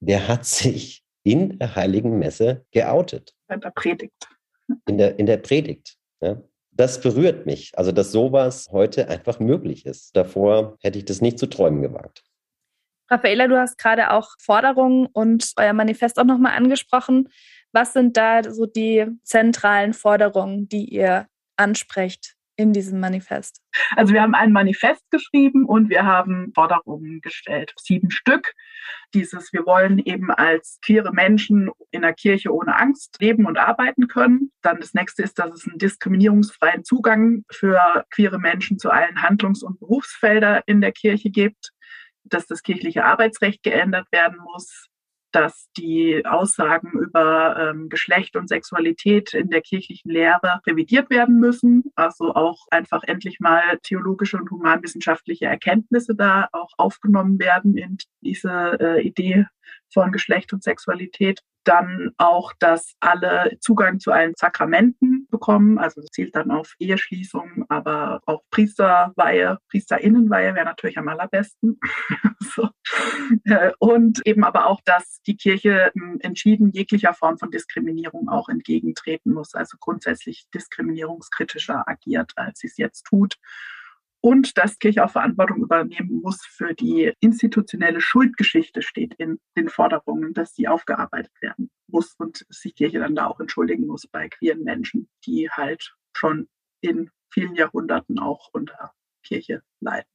[0.00, 3.32] Der hat sich in der Heiligen Messe geoutet.
[3.46, 4.28] Bei der Predigt
[4.86, 5.96] in der, in der Predigt.
[6.20, 6.42] Ja?
[6.72, 10.14] Das berührt mich, also dass sowas heute einfach möglich ist.
[10.14, 12.22] Davor hätte ich das nicht zu träumen gewagt.
[13.08, 17.28] Raffaela, du hast gerade auch Forderungen und euer Manifest auch nochmal angesprochen.
[17.72, 21.26] Was sind da so die zentralen Forderungen, die ihr
[21.56, 23.60] ansprecht in diesem Manifest?
[23.96, 28.52] Also wir haben ein Manifest geschrieben und wir haben Forderungen gestellt, sieben Stück.
[29.14, 34.08] Dieses, wir wollen eben als queere Menschen in der Kirche ohne Angst leben und arbeiten
[34.08, 34.50] können.
[34.62, 39.62] Dann das nächste ist, dass es einen diskriminierungsfreien Zugang für queere Menschen zu allen Handlungs-
[39.62, 41.72] und Berufsfeldern in der Kirche gibt
[42.28, 44.88] dass das kirchliche Arbeitsrecht geändert werden muss,
[45.36, 51.84] dass die Aussagen über ähm, Geschlecht und Sexualität in der kirchlichen Lehre revidiert werden müssen.
[51.94, 58.78] Also auch einfach endlich mal theologische und humanwissenschaftliche Erkenntnisse da auch aufgenommen werden in diese
[58.80, 59.44] äh, Idee
[59.92, 61.40] von Geschlecht und Sexualität.
[61.64, 65.78] Dann auch, dass alle Zugang zu allen Sakramenten bekommen.
[65.78, 71.80] Also das zielt dann auf Eheschließung, aber auch Priesterweihe, Priesterinnenweihe wäre natürlich am allerbesten.
[72.54, 72.68] so.
[73.44, 78.48] Äh, und eben aber auch, dass die Kirche hm, entschieden jeglicher Form von Diskriminierung auch
[78.48, 79.54] entgegentreten muss.
[79.54, 83.36] Also grundsätzlich diskriminierungskritischer agiert, als sie es jetzt tut
[84.20, 90.34] und dass Kirche auch Verantwortung übernehmen muss für die institutionelle Schuldgeschichte, steht in den Forderungen,
[90.34, 94.64] dass die aufgearbeitet werden muss und sich Kirche dann da auch entschuldigen muss bei queeren
[94.64, 96.48] Menschen, die halt schon
[96.80, 100.08] in vielen Jahrhunderten auch unter Kirche leiden.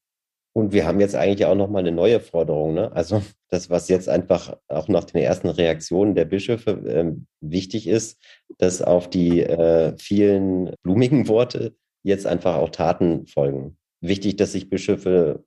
[0.53, 2.73] Und wir haben jetzt eigentlich auch nochmal eine neue Forderung.
[2.73, 2.91] Ne?
[2.91, 8.21] Also das, was jetzt einfach auch nach den ersten Reaktionen der Bischöfe äh, wichtig ist,
[8.57, 14.69] dass auf die äh, vielen blumigen Worte jetzt einfach auch Taten folgen wichtig, dass sich
[14.69, 15.43] Bischöfe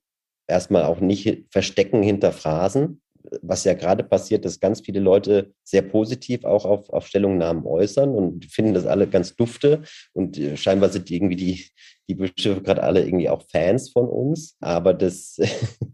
[0.47, 3.03] erstmal auch nicht verstecken hinter Phrasen,
[3.43, 8.11] was ja gerade passiert, dass ganz viele Leute sehr positiv auch auf, auf Stellungnahmen äußern
[8.11, 9.83] und finden das alle ganz dufte.
[10.13, 11.67] Und äh, scheinbar sind irgendwie die,
[12.09, 14.57] die Bischöfe gerade alle irgendwie auch Fans von uns.
[14.61, 15.39] Aber das,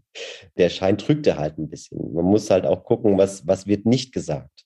[0.57, 2.13] der Schein trügt er halt ein bisschen.
[2.13, 4.65] Man muss halt auch gucken, was, was wird nicht gesagt.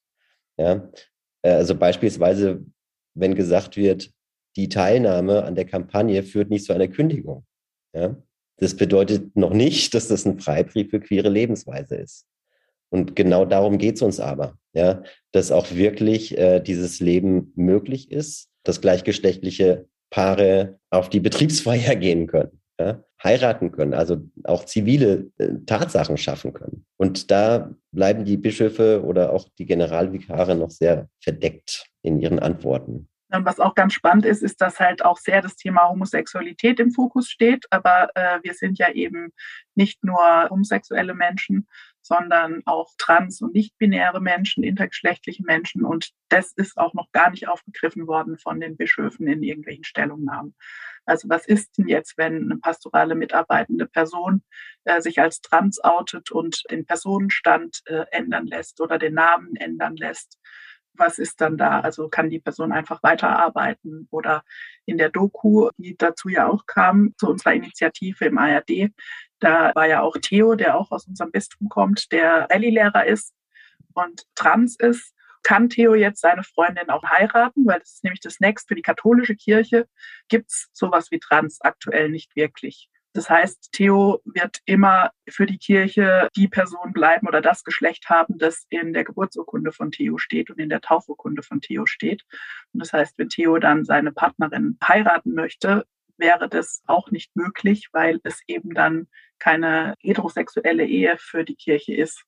[0.58, 0.90] Ja?
[1.44, 2.66] Äh, also beispielsweise,
[3.14, 4.12] wenn gesagt wird,
[4.56, 7.46] die Teilnahme an der Kampagne führt nicht zu einer Kündigung.
[7.96, 8.16] Ja?
[8.58, 12.26] Das bedeutet noch nicht, dass das ein Freibrief für queere Lebensweise ist.
[12.90, 18.12] Und genau darum geht es uns aber, ja, dass auch wirklich äh, dieses Leben möglich
[18.12, 25.32] ist, dass gleichgeschlechtliche Paare auf die Betriebsfeier gehen können, ja, heiraten können, also auch zivile
[25.38, 26.86] äh, Tatsachen schaffen können.
[26.98, 33.10] Und da bleiben die Bischöfe oder auch die Generalvikare noch sehr verdeckt in ihren Antworten.
[33.44, 37.30] Was auch ganz spannend ist, ist, dass halt auch sehr das Thema Homosexualität im Fokus
[37.30, 37.66] steht.
[37.72, 39.34] Aber äh, wir sind ja eben
[39.74, 41.68] nicht nur homosexuelle Menschen,
[42.06, 45.84] sondern auch trans- und nicht-binäre Menschen, intergeschlechtliche Menschen.
[45.84, 50.56] Und das ist auch noch gar nicht aufgegriffen worden von den Bischöfen in irgendwelchen Stellungnahmen.
[51.06, 54.44] Also was ist denn jetzt, wenn eine pastorale mitarbeitende Person
[54.84, 59.96] äh, sich als trans outet und den Personenstand äh, ändern lässt oder den Namen ändern
[59.96, 60.40] lässt?
[60.98, 61.80] Was ist dann da?
[61.80, 64.44] Also kann die Person einfach weiterarbeiten oder
[64.86, 68.92] in der Doku, die dazu ja auch kam, zu unserer Initiative im ARD,
[69.40, 73.34] da war ja auch Theo, der auch aus unserem Bistum kommt, der Rallye-Lehrer ist
[73.94, 78.40] und trans ist kann Theo jetzt seine Freundin auch heiraten, weil das ist nämlich das
[78.40, 78.70] nächste.
[78.70, 79.88] Für die katholische Kirche
[80.28, 82.90] gibt es sowas wie Trans aktuell nicht wirklich.
[83.16, 88.38] Das heißt, Theo wird immer für die Kirche die Person bleiben oder das Geschlecht haben,
[88.38, 92.24] das in der Geburtsurkunde von Theo steht und in der Taufurkunde von Theo steht.
[92.74, 95.86] Und das heißt, wenn Theo dann seine Partnerin heiraten möchte,
[96.18, 99.08] wäre das auch nicht möglich, weil es eben dann
[99.40, 102.22] keine heterosexuelle Ehe für die Kirche ist.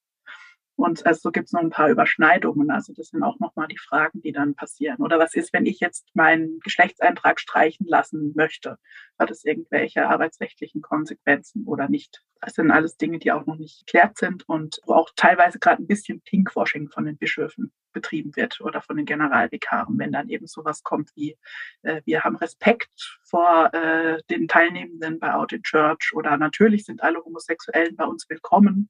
[0.77, 2.69] Und also so gibt es noch ein paar Überschneidungen.
[2.69, 4.97] Also das sind auch nochmal die Fragen, die dann passieren.
[5.01, 8.77] Oder was ist, wenn ich jetzt meinen Geschlechtseintrag streichen lassen möchte?
[9.17, 12.21] Hat es irgendwelche arbeitsrechtlichen Konsequenzen oder nicht?
[12.41, 15.81] Das sind alles Dinge, die auch noch nicht geklärt sind und wo auch teilweise gerade
[15.81, 20.45] ein bisschen Pinkwashing von den Bischöfen betrieben wird oder von den Generalvikaren, wenn dann eben
[20.45, 21.35] sowas kommt wie,
[21.81, 27.01] äh, wir haben Respekt vor äh, den Teilnehmenden bei Out in Church oder natürlich sind
[27.01, 28.89] alle Homosexuellen bei uns willkommen.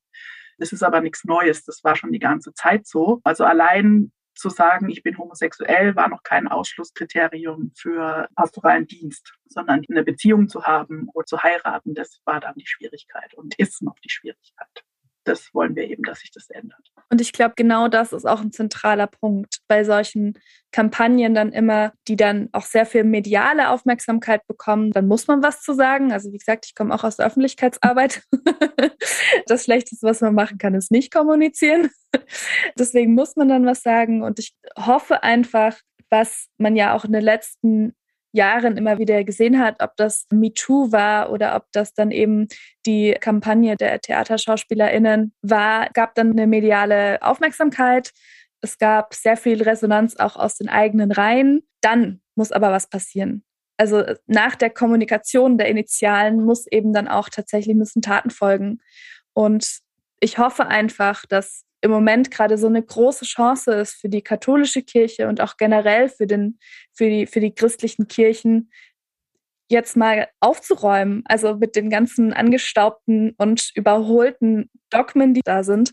[0.57, 1.63] Das ist aber nichts Neues.
[1.63, 3.21] Das war schon die ganze Zeit so.
[3.23, 9.81] Also allein zu sagen, ich bin homosexuell, war noch kein Ausschlusskriterium für pastoralen Dienst, sondern
[9.89, 13.97] eine Beziehung zu haben oder zu heiraten, das war dann die Schwierigkeit und ist noch
[13.99, 14.85] die Schwierigkeit
[15.27, 16.91] das wollen wir eben, dass sich das ändert.
[17.09, 20.37] Und ich glaube, genau das ist auch ein zentraler Punkt bei solchen
[20.71, 24.91] Kampagnen dann immer, die dann auch sehr viel mediale Aufmerksamkeit bekommen.
[24.91, 26.11] Dann muss man was zu sagen.
[26.11, 28.23] Also wie gesagt, ich komme auch aus der Öffentlichkeitsarbeit.
[29.47, 31.89] das Schlechteste, was man machen kann, ist nicht kommunizieren.
[32.77, 34.23] Deswegen muss man dann was sagen.
[34.23, 35.77] Und ich hoffe einfach,
[36.09, 37.95] was man ja auch in den letzten
[38.31, 42.47] Jahren immer wieder gesehen hat, ob das MeToo war oder ob das dann eben
[42.85, 48.11] die Kampagne der TheaterschauspielerInnen war, gab dann eine mediale Aufmerksamkeit.
[48.61, 51.67] Es gab sehr viel Resonanz auch aus den eigenen Reihen.
[51.81, 53.43] Dann muss aber was passieren.
[53.77, 58.79] Also nach der Kommunikation der Initialen muss eben dann auch tatsächlich müssen Taten folgen.
[59.33, 59.79] Und
[60.19, 64.81] ich hoffe einfach, dass im Moment gerade so eine große Chance ist für die katholische
[64.81, 66.59] Kirche und auch generell für, den,
[66.93, 68.71] für, die, für die christlichen Kirchen,
[69.69, 75.91] jetzt mal aufzuräumen, also mit den ganzen angestaubten und überholten Dogmen, die da sind,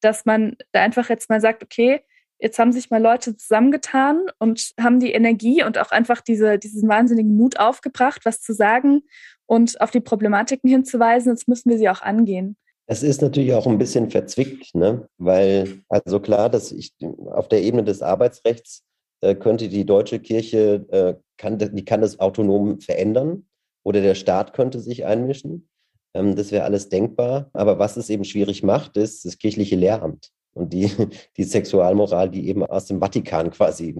[0.00, 2.00] dass man da einfach jetzt mal sagt, okay,
[2.38, 6.88] jetzt haben sich mal Leute zusammengetan und haben die Energie und auch einfach diese, diesen
[6.88, 9.02] wahnsinnigen Mut aufgebracht, was zu sagen
[9.46, 11.32] und auf die Problematiken hinzuweisen.
[11.32, 12.56] Jetzt müssen wir sie auch angehen.
[12.90, 15.06] Es ist natürlich auch ein bisschen verzwickt, ne?
[15.18, 16.94] weil, also klar, dass ich
[17.26, 18.82] auf der Ebene des Arbeitsrechts
[19.20, 23.46] äh, könnte die deutsche Kirche, äh, kann, die kann das autonom verändern
[23.82, 25.68] oder der Staat könnte sich einmischen.
[26.14, 27.50] Ähm, das wäre alles denkbar.
[27.52, 30.90] Aber was es eben schwierig macht, ist das kirchliche Lehramt und die,
[31.36, 33.96] die Sexualmoral, die eben aus dem Vatikan quasi,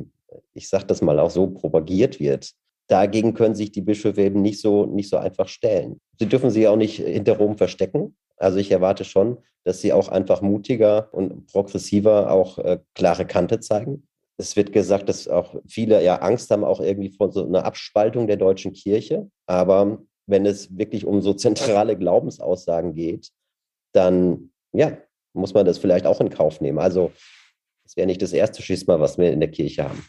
[0.55, 2.53] ich sage das mal auch so, propagiert wird.
[2.89, 6.01] Dagegen können sich die Bischöfe eben nicht so, nicht so einfach stellen.
[6.19, 8.17] Sie dürfen sich auch nicht hinter Rom verstecken.
[8.37, 13.61] Also ich erwarte schon, dass sie auch einfach mutiger und progressiver auch äh, klare Kante
[13.61, 14.09] zeigen.
[14.39, 18.27] Es wird gesagt, dass auch viele ja Angst haben, auch irgendwie vor so einer Abspaltung
[18.27, 19.29] der deutschen Kirche.
[19.47, 23.31] Aber wenn es wirklich um so zentrale Glaubensaussagen geht,
[23.93, 24.97] dann ja,
[25.35, 26.79] muss man das vielleicht auch in Kauf nehmen.
[26.79, 27.13] Also
[27.85, 30.05] es wäre nicht das erste Schisma, was wir in der Kirche haben.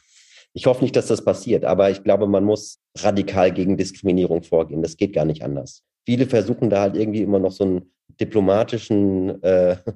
[0.53, 4.81] Ich hoffe nicht, dass das passiert, aber ich glaube, man muss radikal gegen Diskriminierung vorgehen.
[4.81, 5.83] Das geht gar nicht anders.
[6.05, 9.77] Viele versuchen da halt irgendwie immer noch so einen diplomatischen äh,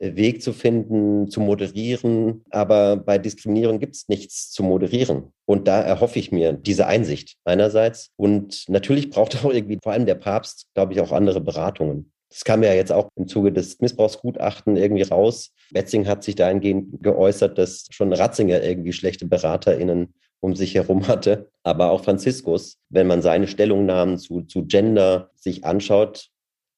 [0.00, 2.42] Weg zu finden, zu moderieren.
[2.50, 5.32] Aber bei Diskriminierung gibt es nichts zu moderieren.
[5.44, 8.10] Und da erhoffe ich mir diese Einsicht einerseits.
[8.16, 12.12] Und natürlich braucht auch irgendwie vor allem der Papst, glaube ich, auch andere Beratungen.
[12.30, 15.52] Das kam ja jetzt auch im Zuge des Missbrauchsgutachten irgendwie raus.
[15.72, 21.50] Wetzing hat sich dahingehend geäußert, dass schon Ratzinger irgendwie schlechte BeraterInnen um sich herum hatte.
[21.62, 26.28] Aber auch Franziskus, wenn man seine Stellungnahmen zu, zu Gender sich anschaut,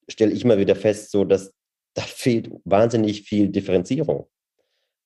[0.09, 1.53] stelle ich immer wieder fest, so dass
[1.95, 4.27] da fehlt wahnsinnig viel Differenzierung.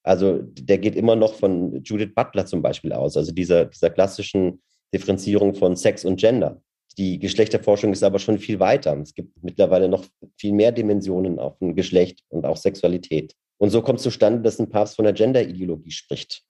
[0.04, 4.62] Also der geht immer noch von Judith Butler zum Beispiel aus, also dieser, dieser klassischen
[4.94, 6.62] Differenzierung von Sex und Gender.
[6.98, 8.96] Die Geschlechterforschung ist aber schon viel weiter.
[8.98, 10.04] Es gibt mittlerweile noch
[10.38, 13.34] viel mehr Dimensionen auf ein Geschlecht und auch Sexualität.
[13.58, 16.42] Und so kommt zustande, dass ein Papst von der Gender-Ideologie spricht.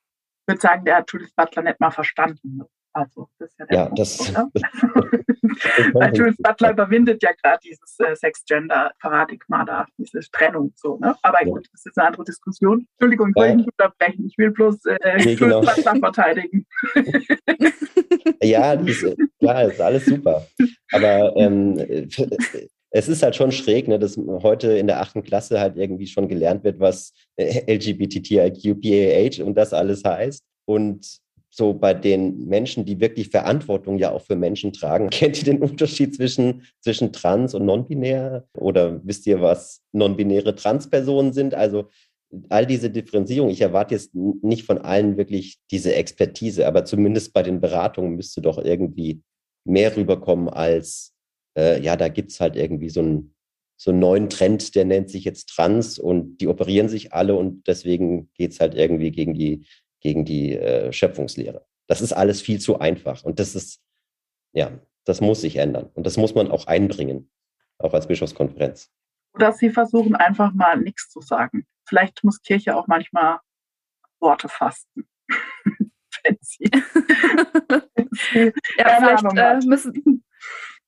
[0.42, 2.62] Ich würde sagen, der hat Judith Butler nicht mal verstanden.
[2.96, 4.18] Also, das ist ja der ja, Punkt, das,
[5.92, 10.96] Weil Judith Butler überwindet ja gerade dieses äh, Sex-Gender-Paradigma da, diese Trennung so.
[10.96, 11.14] Ne?
[11.20, 12.86] Aber gut, das ist eine andere Diskussion.
[12.92, 13.54] Entschuldigung, ich will ja.
[13.54, 14.26] nicht unterbrechen.
[14.26, 15.60] Ich will bloß äh, nee, Judith genau.
[15.60, 16.66] Butler verteidigen.
[18.42, 19.04] ja, das,
[19.40, 20.46] klar, ist alles super.
[20.92, 22.08] Aber ähm,
[22.92, 26.28] es ist halt schon schräg, ne, dass heute in der achten Klasse halt irgendwie schon
[26.28, 30.42] gelernt wird, was LGBTIQ, und das alles heißt.
[30.64, 31.20] Und
[31.56, 35.08] so bei den Menschen, die wirklich Verantwortung ja auch für Menschen tragen.
[35.10, 38.46] Kennt ihr den Unterschied zwischen, zwischen trans und non-binär?
[38.58, 41.54] Oder wisst ihr, was non-binäre Transpersonen sind?
[41.54, 41.88] Also
[42.50, 47.42] all diese Differenzierung, ich erwarte jetzt nicht von allen wirklich diese Expertise, aber zumindest bei
[47.42, 49.22] den Beratungen müsste doch irgendwie
[49.64, 51.14] mehr rüberkommen als,
[51.56, 53.34] äh, ja, da gibt es halt irgendwie so einen,
[53.78, 57.66] so einen neuen Trend, der nennt sich jetzt Trans und die operieren sich alle und
[57.66, 59.64] deswegen geht es halt irgendwie gegen die,
[60.00, 61.66] gegen die äh, Schöpfungslehre.
[61.86, 63.80] Das ist alles viel zu einfach und das ist,
[64.52, 64.72] ja,
[65.04, 67.30] das muss sich ändern und das muss man auch einbringen,
[67.78, 68.90] auch als Bischofskonferenz.
[69.38, 71.66] Dass sie versuchen, einfach mal nichts zu sagen.
[71.86, 73.38] Vielleicht muss Kirche auch manchmal
[74.18, 75.08] Worte fasten.
[76.26, 76.42] ja,
[78.98, 80.24] vielleicht äh, müssen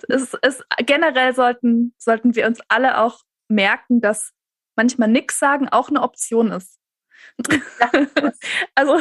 [0.07, 4.33] es, es, generell sollten, sollten wir uns alle auch merken, dass
[4.77, 6.78] manchmal nichts sagen auch eine Option ist.
[8.75, 9.01] Also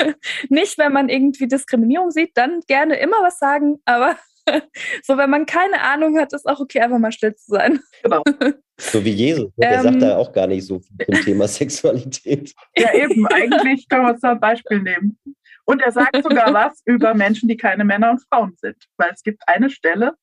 [0.48, 4.16] nicht, wenn man irgendwie Diskriminierung sieht, dann gerne immer was sagen, aber
[5.02, 7.80] so, wenn man keine Ahnung hat, ist auch okay, einfach mal still zu sein.
[8.02, 8.22] Genau.
[8.80, 12.54] So wie Jesus, der ähm, sagt da auch gar nicht so viel zum Thema Sexualität.
[12.76, 15.18] Ja, eben, eigentlich können wir uns da ein Beispiel nehmen.
[15.64, 18.76] Und er sagt sogar was über Menschen, die keine Männer und Frauen sind.
[18.96, 20.14] Weil es gibt eine Stelle,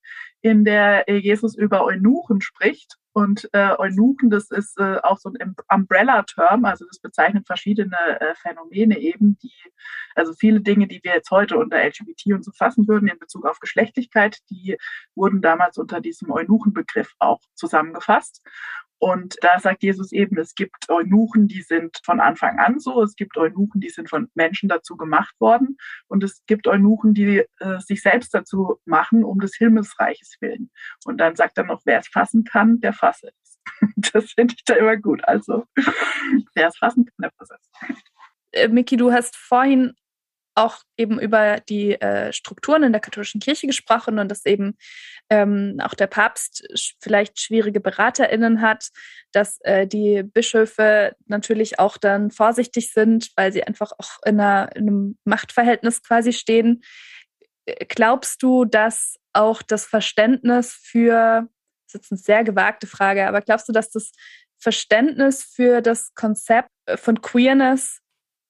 [0.42, 2.96] in der Jesus über Eunuchen spricht.
[3.14, 8.36] Und äh, Eunuchen, das ist äh, auch so ein Umbrella-Term, also das bezeichnet verschiedene äh,
[8.36, 9.54] Phänomene eben, die,
[10.16, 13.46] also viele Dinge, die wir jetzt heute unter LGBT und so fassen würden in Bezug
[13.46, 14.78] auf Geschlechtlichkeit, die
[15.16, 18.42] wurden damals unter diesem Eunuchenbegriff auch zusammengefasst.
[18.98, 23.16] Und da sagt Jesus eben, es gibt Eunuchen, die sind von Anfang an so, es
[23.16, 25.78] gibt Eunuchen, die sind von Menschen dazu gemacht worden
[26.08, 30.72] und es gibt Eunuchen, die äh, sich selbst dazu machen, um des Himmelsreiches willen.
[31.04, 33.60] Und dann sagt er noch, wer es fassen kann, der fasse es.
[34.14, 35.24] Das finde ich da immer gut.
[35.28, 35.66] Also,
[36.56, 38.04] wer es fassen kann, der fasse es.
[38.52, 39.94] Äh, Miki, du hast vorhin
[40.56, 44.78] auch eben über die äh, Strukturen in der katholischen Kirche gesprochen und dass eben
[45.30, 46.66] ähm, auch der Papst
[47.02, 48.90] vielleicht schwierige BeraterInnen hat,
[49.32, 54.76] dass äh, die Bischöfe natürlich auch dann vorsichtig sind, weil sie einfach auch in, einer,
[54.76, 56.84] in einem Machtverhältnis quasi stehen.
[57.90, 61.50] Glaubst du, dass auch das Verständnis für,
[61.88, 64.12] das ist jetzt eine sehr gewagte Frage, aber glaubst du, dass das
[64.58, 68.00] Verständnis für das Konzept von Queerness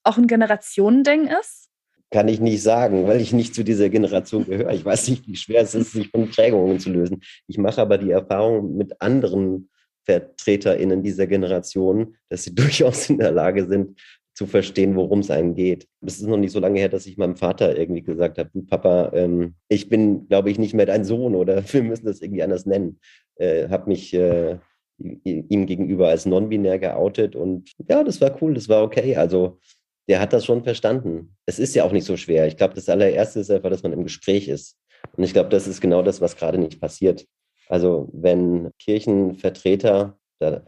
[0.03, 1.70] auch ein Generationending ist?
[2.16, 4.72] Kann ich nicht sagen, weil ich nicht zu dieser Generation gehöre.
[4.72, 7.22] Ich weiß nicht, wie schwer es ist, sich von Prägungen zu lösen.
[7.45, 9.70] Ich mache aber die Erfahrung mit anderen
[10.05, 13.99] VertreterInnen dieser Generation, dass sie durchaus in der Lage sind,
[14.34, 15.89] zu verstehen, worum es einem geht.
[16.05, 18.61] Es ist noch nicht so lange her, dass ich meinem Vater irgendwie gesagt habe, du
[18.61, 22.43] Papa, ähm, ich bin, glaube ich, nicht mehr dein Sohn oder wir müssen das irgendwie
[22.43, 22.97] anders nennen.
[23.36, 24.57] Äh, habe mich äh,
[24.99, 29.18] ihm gegenüber als non-binär geoutet und ja, das war cool, das war okay.
[29.18, 29.59] Also
[30.08, 31.36] der hat das schon verstanden.
[31.45, 32.47] Es ist ja auch nicht so schwer.
[32.47, 34.78] Ich glaube, das allererste ist einfach, dass man im Gespräch ist.
[35.16, 37.26] Und ich glaube, das ist genau das, was gerade nicht passiert.
[37.68, 40.64] Also wenn Kirchenvertreter, da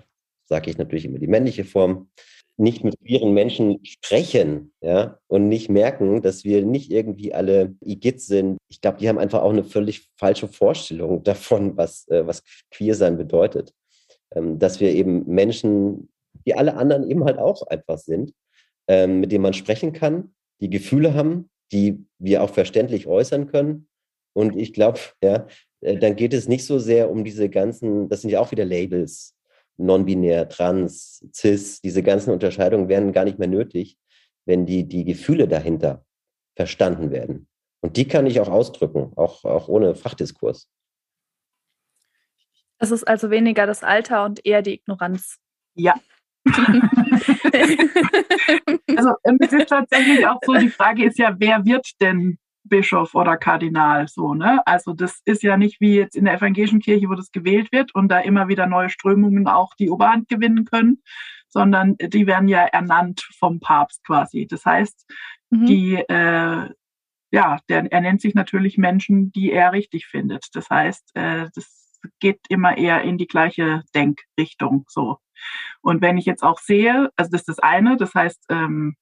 [0.46, 2.10] sage ich natürlich immer die männliche Form,
[2.60, 8.20] nicht mit queeren Menschen sprechen, ja, und nicht merken, dass wir nicht irgendwie alle Igitt
[8.20, 8.58] sind.
[8.68, 12.96] Ich glaube, die haben einfach auch eine völlig falsche Vorstellung davon, was, äh, was queer
[12.96, 13.74] sein bedeutet.
[14.34, 16.10] Ähm, dass wir eben Menschen,
[16.46, 18.34] die alle anderen eben halt auch einfach sind,
[18.88, 23.88] ähm, mit denen man sprechen kann, die Gefühle haben, die wir auch verständlich äußern können.
[24.34, 25.48] Und ich glaube, ja,
[25.82, 28.66] äh, dann geht es nicht so sehr um diese ganzen, das sind ja auch wieder
[28.66, 29.36] Labels,
[29.78, 33.98] non-binär, trans, cis, diese ganzen Unterscheidungen wären gar nicht mehr nötig,
[34.46, 36.04] wenn die, die Gefühle dahinter
[36.56, 37.48] verstanden werden.
[37.82, 40.68] Und die kann ich auch ausdrücken, auch, auch ohne Fachdiskurs.
[42.80, 45.38] Es ist also weniger das Alter und eher die Ignoranz.
[45.76, 45.96] Ja,
[48.96, 53.38] also es ist tatsächlich auch so, die Frage ist ja, wer wird denn Bischof oder
[53.38, 54.62] Kardinal so, ne?
[54.66, 57.96] Also das ist ja nicht wie jetzt in der evangelischen Kirche, wo das gewählt wird
[57.96, 61.02] und da immer wieder neue Strömungen auch die Oberhand gewinnen können,
[61.48, 64.48] sondern die werden ja ernannt vom Papst quasi.
[64.48, 65.06] Das heißt,
[65.50, 65.66] mhm.
[65.66, 66.70] die äh,
[67.32, 70.48] ja, der, er nennt sich natürlich Menschen, die er richtig findet.
[70.54, 75.18] Das heißt, äh, das geht immer eher in die gleiche Denkrichtung so.
[75.82, 78.96] Und wenn ich jetzt auch sehe, also das ist das eine, das heißt ähm,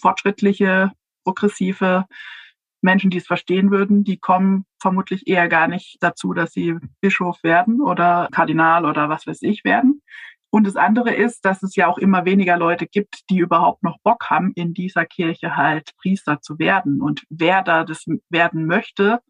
[0.00, 0.92] fortschrittliche,
[1.24, 2.06] progressive
[2.82, 7.42] Menschen, die es verstehen würden, die kommen vermutlich eher gar nicht dazu, dass sie Bischof
[7.42, 10.02] werden oder Kardinal oder was weiß ich werden.
[10.52, 13.98] Und das andere ist, dass es ja auch immer weniger Leute gibt, die überhaupt noch
[14.02, 17.00] Bock haben, in dieser Kirche halt Priester zu werden.
[17.00, 19.20] Und wer da das werden möchte,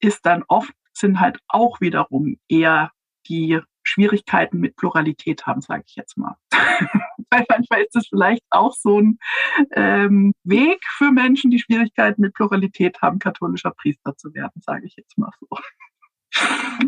[0.00, 2.90] ist dann oft, sind halt auch wiederum eher
[3.28, 3.60] die
[3.96, 6.36] Schwierigkeiten mit Pluralität haben, sage ich jetzt mal.
[7.30, 9.18] Weil manchmal ist es vielleicht auch so ein
[9.72, 14.94] ähm, Weg für Menschen, die Schwierigkeiten mit Pluralität haben, katholischer Priester zu werden, sage ich
[14.96, 15.48] jetzt mal so.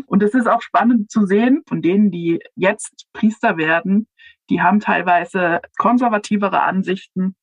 [0.05, 4.07] Und es ist auch spannend zu sehen, von denen, die jetzt Priester werden,
[4.51, 7.35] die haben teilweise konservativere Ansichten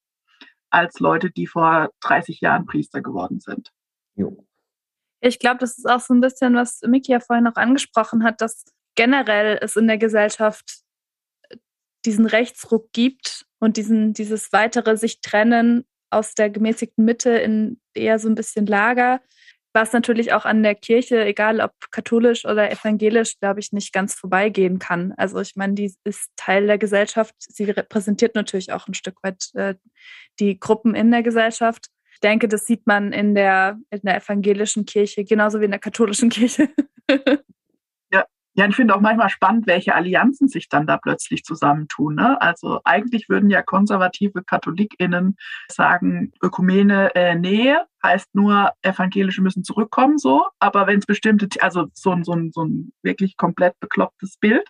[0.71, 3.73] als Leute, die vor 30 Jahren Priester geworden sind.
[4.15, 4.47] Jo.
[5.21, 8.41] Ich glaube, das ist auch so ein bisschen, was Miki ja vorhin noch angesprochen hat,
[8.41, 8.65] dass
[8.97, 10.81] generell es in der Gesellschaft
[12.05, 18.19] diesen Rechtsruck gibt und diesen, dieses weitere sich trennen aus der gemäßigten Mitte in eher
[18.19, 19.21] so ein bisschen Lager,
[19.75, 24.15] was natürlich auch an der Kirche, egal ob katholisch oder evangelisch, glaube ich, nicht ganz
[24.15, 25.13] vorbeigehen kann.
[25.17, 27.35] Also ich meine, die ist Teil der Gesellschaft.
[27.39, 29.75] Sie repräsentiert natürlich auch ein Stück weit äh,
[30.41, 31.89] die Gruppen in der Gesellschaft.
[32.15, 35.81] Ich denke, das sieht man in der, in der evangelischen Kirche genauso wie in der
[35.81, 36.71] katholischen Kirche.
[38.59, 42.15] Ja, ich finde auch manchmal spannend, welche Allianzen sich dann da plötzlich zusammentun.
[42.15, 42.41] Ne?
[42.41, 45.37] Also eigentlich würden ja konservative KatholikInnen
[45.71, 50.47] sagen, Ökumene, äh, nee, heißt nur, Evangelische müssen zurückkommen, so.
[50.59, 54.67] Aber wenn es bestimmte, also so so, so ein wirklich komplett beklopptes Bild.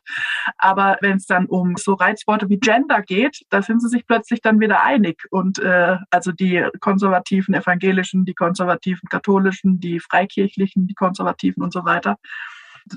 [0.59, 4.41] Aber wenn es dann um so Reizworte wie Gender geht, da sind sie sich plötzlich
[4.41, 5.23] dann wieder einig.
[5.31, 11.85] Und äh, also die konservativen Evangelischen, die konservativen Katholischen, die Freikirchlichen, die Konservativen und so
[11.85, 12.17] weiter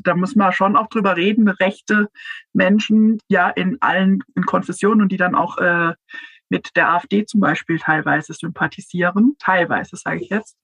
[0.04, 2.10] da muss man schon auch drüber reden, rechte
[2.54, 5.94] Menschen ja in allen in Konfessionen und die dann auch äh,
[6.50, 10.58] mit der AfD zum Beispiel teilweise sympathisieren, teilweise sage ich jetzt.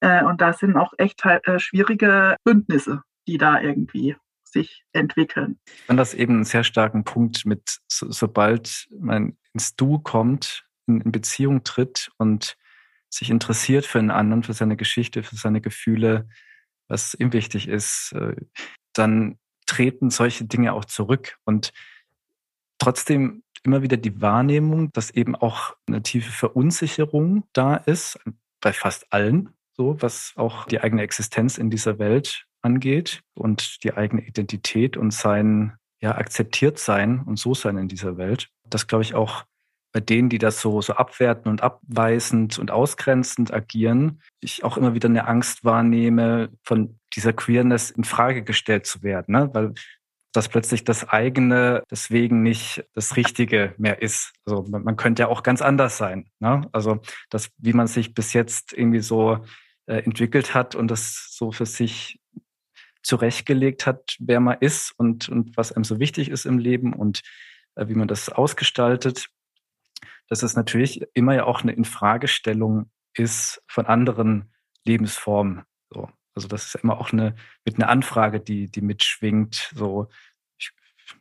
[0.00, 5.58] Äh, und da sind auch echt äh, schwierige Bündnisse, die da irgendwie sich entwickeln.
[5.66, 10.66] Ich fand das eben einen sehr starken Punkt mit, so, sobald man ins Du kommt,
[10.86, 12.56] in, in Beziehung tritt und
[13.08, 16.28] sich interessiert für einen anderen, für seine Geschichte, für seine Gefühle,
[16.92, 18.36] was ihm wichtig ist, äh,
[18.92, 21.38] dann treten solche Dinge auch zurück.
[21.44, 21.72] Und
[22.78, 28.18] trotzdem immer wieder die Wahrnehmung, dass eben auch eine tiefe Verunsicherung da ist,
[28.60, 33.94] bei fast allen, so was auch die eigene Existenz in dieser Welt angeht und die
[33.94, 38.50] eigene Identität und sein ja akzeptiert sein und so sein in dieser Welt.
[38.64, 39.44] Das glaube ich auch
[39.92, 44.94] bei denen, die das so, so abwerten und abweisend und ausgrenzend agieren, ich auch immer
[44.94, 49.50] wieder eine Angst wahrnehme, von dieser Queerness in Frage gestellt zu werden, ne?
[49.52, 49.74] weil
[50.32, 54.32] das plötzlich das eigene deswegen nicht das Richtige mehr ist.
[54.46, 56.30] Also man, man könnte ja auch ganz anders sein.
[56.40, 56.66] Ne?
[56.72, 59.44] Also das, wie man sich bis jetzt irgendwie so
[59.86, 62.18] äh, entwickelt hat und das so für sich
[63.02, 67.20] zurechtgelegt hat, wer man ist und, und was einem so wichtig ist im Leben und
[67.74, 69.28] äh, wie man das ausgestaltet,
[70.32, 74.50] dass es natürlich immer ja auch eine Infragestellung ist von anderen
[74.82, 75.64] Lebensformen.
[75.90, 76.08] So.
[76.34, 77.34] Also das ist immer auch eine
[77.66, 79.70] mit einer Anfrage, die, die mitschwingt.
[79.74, 80.08] So,
[80.56, 80.70] ich,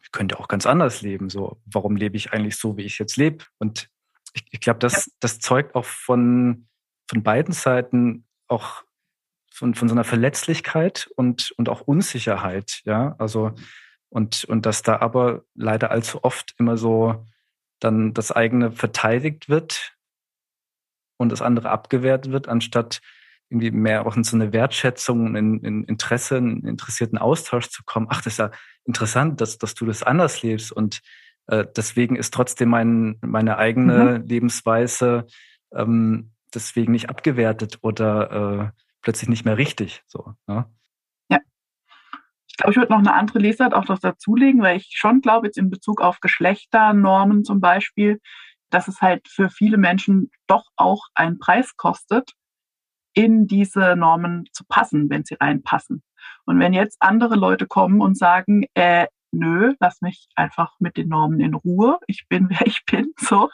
[0.02, 1.30] ich könnte auch ganz anders leben.
[1.30, 3.44] So, warum lebe ich eigentlich so, wie ich jetzt lebe?
[3.58, 3.90] Und
[4.34, 6.70] ich, ich glaube, das, das zeugt auch von,
[7.10, 8.86] von beiden Seiten auch
[9.52, 13.18] von, von so einer Verletzlichkeit und, und auch Unsicherheit, ja.
[13.18, 13.52] Also,
[14.08, 17.26] und, und dass da aber leider allzu oft immer so
[17.82, 19.98] dann das eigene verteidigt wird
[21.18, 23.02] und das andere abgewehrt wird, anstatt
[23.50, 28.08] irgendwie mehr auch in so eine Wertschätzung, in, in Interesse, in interessierten Austausch zu kommen.
[28.10, 28.52] Ach, das ist ja
[28.86, 31.02] interessant, dass, dass du das anders lebst und
[31.48, 34.28] äh, deswegen ist trotzdem mein, meine eigene mhm.
[34.28, 35.28] Lebensweise
[35.74, 40.04] ähm, deswegen nicht abgewertet oder äh, plötzlich nicht mehr richtig.
[40.08, 40.66] So, ne?
[42.62, 45.58] Glaube, ich würde noch eine andere Lesart auch noch dazulegen, weil ich schon glaube, jetzt
[45.58, 48.20] in Bezug auf Geschlechternormen zum Beispiel,
[48.70, 52.34] dass es halt für viele Menschen doch auch einen Preis kostet,
[53.14, 56.04] in diese Normen zu passen, wenn sie reinpassen.
[56.46, 61.10] Und wenn jetzt andere Leute kommen und sagen, äh, nö, lass mich einfach mit den
[61.10, 63.50] Normen in Ruhe, ich bin, wer ich bin, so,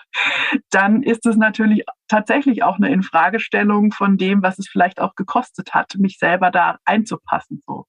[0.69, 5.73] dann ist es natürlich tatsächlich auch eine Infragestellung von dem, was es vielleicht auch gekostet
[5.73, 7.85] hat, mich selber da einzupassen, so.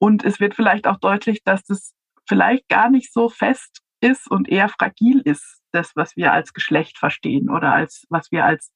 [0.00, 1.92] Und es wird vielleicht auch deutlich, dass das
[2.26, 6.96] vielleicht gar nicht so fest ist und eher fragil ist, das, was wir als Geschlecht
[6.98, 8.72] verstehen oder als was wir als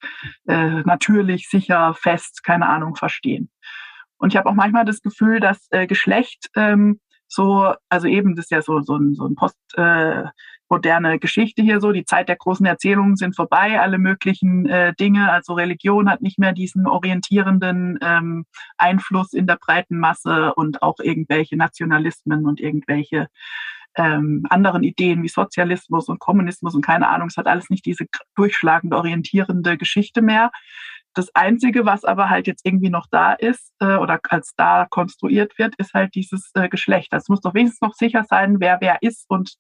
[0.47, 3.51] äh, natürlich, sicher, fest, keine Ahnung, verstehen.
[4.19, 8.47] Und ich habe auch manchmal das Gefühl, dass äh, Geschlecht ähm, so, also eben, das
[8.47, 10.25] ist ja so, so ein, so ein Post, äh,
[10.75, 11.93] moderne Geschichte hier so.
[11.93, 15.31] Die Zeit der großen Erzählungen sind vorbei, alle möglichen äh, Dinge.
[15.31, 18.45] Also Religion hat nicht mehr diesen orientierenden ähm,
[18.77, 23.29] Einfluss in der breiten Masse und auch irgendwelche Nationalismen und irgendwelche
[23.97, 27.29] ähm, anderen Ideen wie Sozialismus und Kommunismus und keine Ahnung.
[27.29, 30.51] Es hat alles nicht diese durchschlagende, orientierende Geschichte mehr.
[31.15, 35.59] Das Einzige, was aber halt jetzt irgendwie noch da ist äh, oder als da konstruiert
[35.59, 37.13] wird, ist halt dieses äh, Geschlecht.
[37.13, 39.55] Es muss doch wenigstens noch sicher sein, wer wer ist und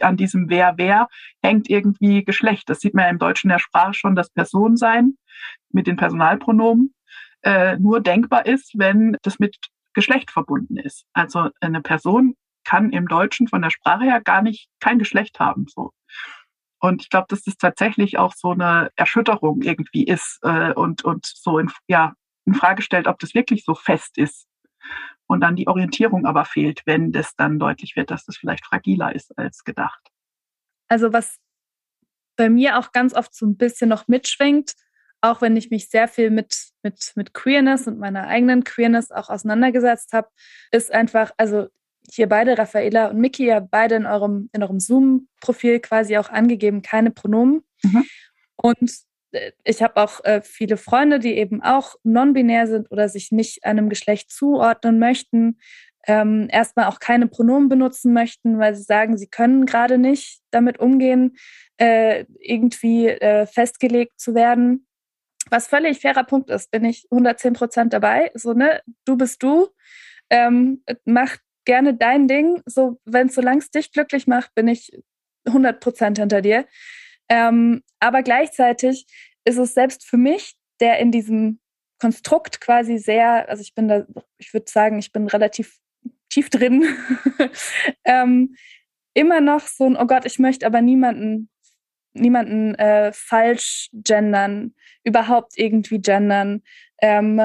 [0.00, 1.08] an diesem wer, wer
[1.42, 2.68] hängt irgendwie Geschlecht.
[2.68, 5.14] Das sieht man ja im Deutschen der Sprache schon, das Personensein
[5.70, 6.94] mit den Personalpronomen
[7.42, 9.56] äh, nur denkbar ist, wenn das mit
[9.94, 11.04] Geschlecht verbunden ist.
[11.12, 12.34] Also eine Person
[12.64, 15.66] kann im Deutschen von der Sprache her gar nicht kein Geschlecht haben.
[15.68, 15.92] So.
[16.80, 21.26] Und ich glaube, dass das tatsächlich auch so eine Erschütterung irgendwie ist äh, und, und
[21.26, 22.14] so in, ja,
[22.46, 24.46] in Frage stellt, ob das wirklich so fest ist.
[25.26, 29.14] Und dann die Orientierung aber fehlt, wenn das dann deutlich wird, dass das vielleicht fragiler
[29.14, 30.00] ist als gedacht.
[30.88, 31.38] Also was
[32.36, 34.74] bei mir auch ganz oft so ein bisschen noch mitschwingt,
[35.20, 39.28] auch wenn ich mich sehr viel mit, mit, mit Queerness und meiner eigenen Queerness auch
[39.28, 40.28] auseinandergesetzt habe,
[40.72, 41.68] ist einfach, also
[42.10, 46.82] hier beide, Raffaela und Miki, ja beide in eurem, in eurem Zoom-Profil quasi auch angegeben,
[46.82, 47.62] keine Pronomen.
[47.82, 48.04] Mhm.
[48.56, 48.92] Und
[49.32, 53.64] äh, ich habe auch äh, viele Freunde, die eben auch non-binär sind oder sich nicht
[53.64, 55.58] einem Geschlecht zuordnen möchten,
[56.06, 60.78] ähm, erstmal auch keine Pronomen benutzen möchten, weil sie sagen, sie können gerade nicht damit
[60.78, 61.36] umgehen,
[61.76, 64.86] äh, irgendwie äh, festgelegt zu werden.
[65.50, 68.30] Was völlig fairer Punkt ist, bin ich 110 Prozent dabei.
[68.34, 69.68] So, ne, du bist du.
[70.30, 72.62] Ähm, mach gerne dein Ding.
[72.66, 74.90] So, wenn solange es dich glücklich macht, bin ich
[75.46, 76.66] 100 Prozent hinter dir.
[77.28, 79.06] Ähm, aber gleichzeitig
[79.44, 81.60] ist es selbst für mich, der in diesem
[82.00, 84.06] Konstrukt quasi sehr, also ich bin da,
[84.38, 85.78] ich würde sagen, ich bin relativ
[86.30, 86.84] tief drin,
[88.04, 88.56] ähm,
[89.14, 91.50] immer noch so ein, oh Gott, ich möchte aber niemanden,
[92.14, 96.62] niemanden äh, falsch gendern, überhaupt irgendwie gendern.
[97.02, 97.40] Ähm,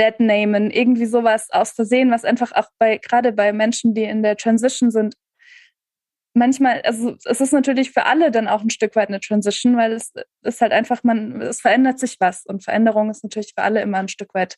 [0.00, 4.36] Deadnamen, irgendwie sowas aus Versehen, was einfach auch bei, gerade bei Menschen, die in der
[4.36, 5.14] Transition sind,
[6.34, 9.92] manchmal, also es ist natürlich für alle dann auch ein Stück weit eine Transition, weil
[9.92, 13.82] es ist halt einfach, man, es verändert sich was und Veränderung ist natürlich für alle
[13.82, 14.56] immer ein Stück weit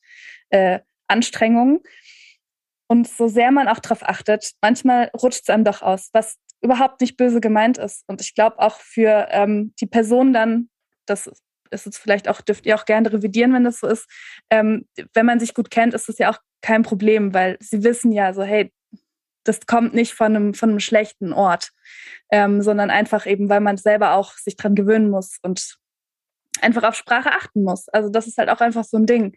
[0.50, 1.82] äh, Anstrengung.
[2.88, 7.00] Und so sehr man auch darauf achtet, manchmal rutscht es einem doch aus, was überhaupt
[7.00, 8.04] nicht böse gemeint ist.
[8.06, 10.68] Und ich glaube auch für ähm, die Person dann,
[11.06, 11.30] das
[11.72, 14.08] ist es vielleicht auch, dürft ihr auch gerne revidieren, wenn das so ist.
[14.50, 18.12] Ähm, wenn man sich gut kennt, ist das ja auch kein Problem, weil sie wissen
[18.12, 18.72] ja so, hey,
[19.44, 21.70] das kommt nicht von einem, von einem schlechten Ort,
[22.30, 25.78] ähm, sondern einfach eben, weil man selber auch sich dran gewöhnen muss und
[26.60, 27.88] einfach auf Sprache achten muss.
[27.88, 29.36] Also das ist halt auch einfach so ein Ding.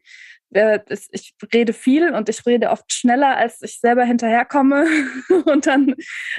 [0.53, 0.80] Äh,
[1.11, 4.86] ich rede viel und ich rede oft schneller, als ich selber hinterherkomme.
[5.45, 5.95] Und dann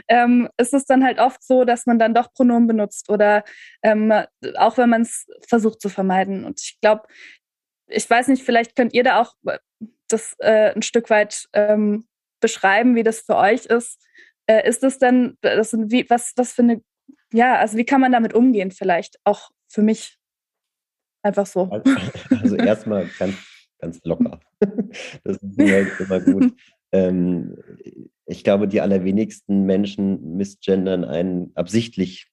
[0.09, 3.45] ähm, ist es dann halt oft so, dass man dann doch Pronomen benutzt oder
[3.83, 4.12] ähm,
[4.57, 6.45] auch wenn man es versucht zu vermeiden.
[6.45, 7.07] Und ich glaube,
[7.89, 9.59] ich weiß nicht, vielleicht könnt ihr da auch äh,
[10.09, 12.07] das äh, ein Stück weit ähm,
[12.41, 14.03] beschreiben, wie das für euch ist.
[14.47, 16.81] Äh, ist es denn, das sind wie, was, was für eine,
[17.33, 20.16] ja, also wie kann man damit umgehen vielleicht auch für mich?
[21.27, 21.68] Einfach so.
[21.70, 21.91] Also,
[22.41, 23.35] also erstmal ganz
[23.81, 24.41] ganz locker.
[25.24, 26.53] Das ist immer, immer gut.
[26.93, 27.57] Ähm,
[28.27, 32.29] ich glaube, die allerwenigsten Menschen missgendern einen absichtlich.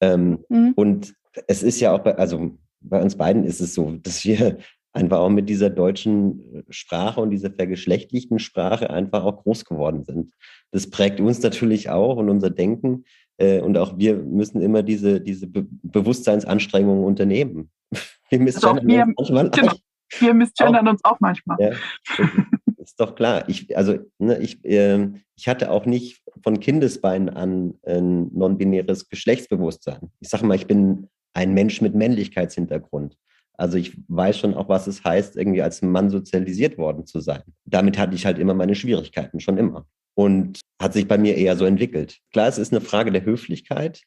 [0.00, 0.72] Ähm, mhm.
[0.74, 1.14] Und
[1.46, 4.58] es ist ja auch bei, also bei uns beiden ist es so, dass wir
[4.92, 10.32] einfach auch mit dieser deutschen Sprache und dieser vergeschlechtlichten Sprache einfach auch groß geworden sind.
[10.72, 13.04] Das prägt uns natürlich auch und unser Denken.
[13.36, 17.70] Äh, und auch wir müssen immer diese, diese Be Bewusstseinsanstrengungen unternehmen.
[18.30, 19.72] Wir wir, manchmal genau.
[20.18, 21.58] Wir missgendern uns auch manchmal.
[21.60, 21.72] Ja,
[22.78, 23.48] ist doch klar.
[23.48, 30.10] Ich, also, ne, ich, äh, ich hatte auch nicht von Kindesbeinen an ein non-binäres Geschlechtsbewusstsein.
[30.20, 33.16] Ich sage mal, ich bin ein Mensch mit Männlichkeitshintergrund.
[33.58, 37.42] Also ich weiß schon auch, was es heißt, irgendwie als Mann sozialisiert worden zu sein.
[37.64, 39.84] Damit hatte ich halt immer meine Schwierigkeiten, schon immer.
[40.14, 42.18] Und hat sich bei mir eher so entwickelt.
[42.32, 44.02] Klar, es ist eine Frage der Höflichkeit,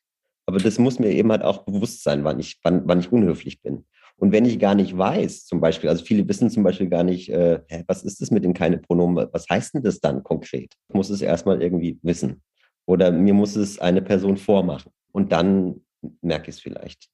[0.45, 3.61] aber das muss mir eben halt auch bewusst sein, wann ich, wann, wann ich unhöflich
[3.61, 3.85] bin.
[4.21, 7.29] Und wenn ich gar nicht weiß, zum Beispiel, also viele wissen zum Beispiel gar nicht,
[7.29, 9.27] äh, was ist das mit den keine Pronomen?
[9.31, 10.75] Was heißt denn das dann konkret?
[10.89, 12.43] Ich muss es erstmal irgendwie wissen.
[12.85, 14.91] Oder mir muss es eine Person vormachen.
[15.11, 15.81] Und dann
[16.21, 17.09] merke ich es vielleicht.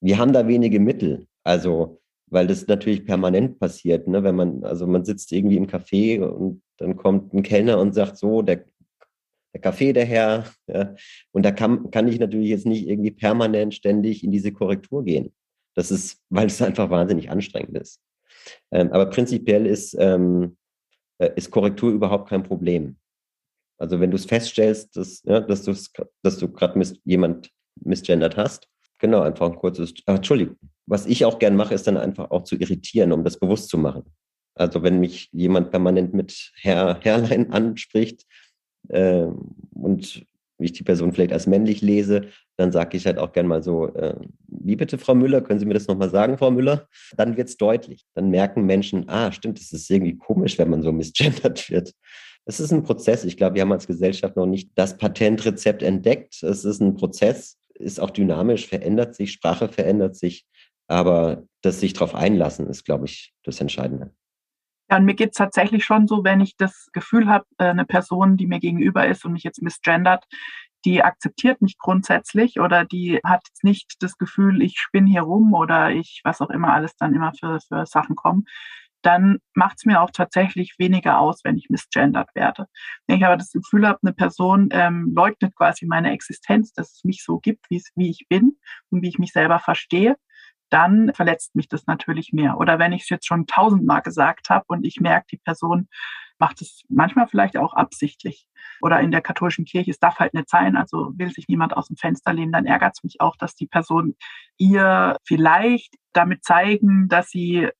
[0.00, 1.26] Wir haben da wenige Mittel.
[1.42, 4.22] Also, weil das natürlich permanent passiert, ne?
[4.22, 8.18] wenn man, also man sitzt irgendwie im Café und dann kommt ein Kellner und sagt
[8.18, 8.64] so, der,
[9.52, 10.94] der Kaffee, der Herr, ja?
[11.32, 15.32] und da kann, kann ich natürlich jetzt nicht irgendwie permanent ständig in diese Korrektur gehen.
[15.76, 18.00] Das ist, weil es einfach wahnsinnig anstrengend ist.
[18.72, 20.56] Ähm, aber prinzipiell ist, ähm,
[21.18, 22.96] äh, ist Korrektur überhaupt kein Problem.
[23.78, 25.64] Also wenn du es feststellst, dass, ja, dass,
[26.22, 28.68] dass du gerade mis jemand misgendert hast,
[28.98, 30.56] genau, einfach ein kurzes, ach, Entschuldigung.
[30.86, 33.76] Was ich auch gern mache, ist dann einfach auch zu irritieren, um das bewusst zu
[33.76, 34.04] machen.
[34.54, 38.24] Also wenn mich jemand permanent mit Herr, Herrlein anspricht
[38.88, 39.26] äh,
[39.72, 40.24] und
[40.58, 43.94] ich die Person vielleicht als männlich lese, dann sage ich halt auch gern mal so,
[43.94, 44.16] äh,
[44.48, 46.88] wie bitte, Frau Müller, können Sie mir das nochmal sagen, Frau Müller?
[47.16, 48.06] Dann wird es deutlich.
[48.14, 51.92] Dann merken Menschen, ah, stimmt, das ist irgendwie komisch, wenn man so misgendert wird.
[52.46, 53.24] Es ist ein Prozess.
[53.24, 56.42] Ich glaube, wir haben als Gesellschaft noch nicht das Patentrezept entdeckt.
[56.42, 60.46] Es ist ein Prozess, ist auch dynamisch, verändert sich, Sprache verändert sich.
[60.86, 64.12] Aber das sich darauf einlassen, ist, glaube ich, das Entscheidende.
[64.88, 68.36] Ja, und mir geht's tatsächlich schon so, wenn ich das Gefühl habe, äh, eine Person,
[68.36, 70.24] die mir gegenüber ist und mich jetzt misgendert,
[70.86, 75.90] die akzeptiert mich grundsätzlich oder die hat nicht das Gefühl, ich spinne hier rum oder
[75.90, 78.44] ich, was auch immer alles dann immer für, für Sachen kommen,
[79.02, 82.66] dann macht es mir auch tatsächlich weniger aus, wenn ich misgendert werde.
[83.06, 87.04] Wenn ich aber das Gefühl habe, eine Person ähm, leugnet quasi meine Existenz, dass es
[87.04, 88.58] mich so gibt, wie ich bin
[88.90, 90.16] und wie ich mich selber verstehe,
[90.70, 92.58] dann verletzt mich das natürlich mehr.
[92.58, 95.88] Oder wenn ich es jetzt schon tausendmal gesagt habe und ich merke, die Person
[96.38, 98.46] macht es manchmal vielleicht auch absichtlich.
[98.82, 101.88] Oder in der katholischen Kirche, es darf halt nicht sein, also will sich niemand aus
[101.88, 104.16] dem Fenster lehnen, dann ärgert es mich auch, dass die Person
[104.58, 107.70] ihr vielleicht damit zeigen, dass sie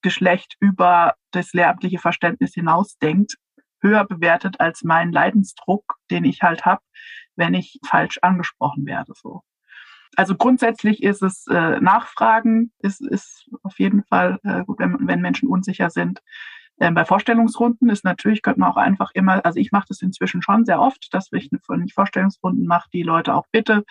[0.00, 3.34] Geschlecht über das lehramtliche Verständnis hinausdenkt,
[3.80, 6.82] höher bewertet als mein Leidensdruck, den ich halt habe,
[7.36, 9.12] wenn ich falsch angesprochen werde.
[9.14, 9.42] So.
[10.16, 15.20] Also grundsätzlich ist es äh, Nachfragen, ist, ist auf jeden Fall äh, gut, wenn, wenn
[15.20, 16.20] Menschen unsicher sind.
[16.80, 20.42] Ähm, bei Vorstellungsrunden ist natürlich, könnte man auch einfach immer, also ich mache das inzwischen
[20.42, 23.84] schon sehr oft, dass ich wenn ich Vorstellungsrunden mache, die Leute auch bitte,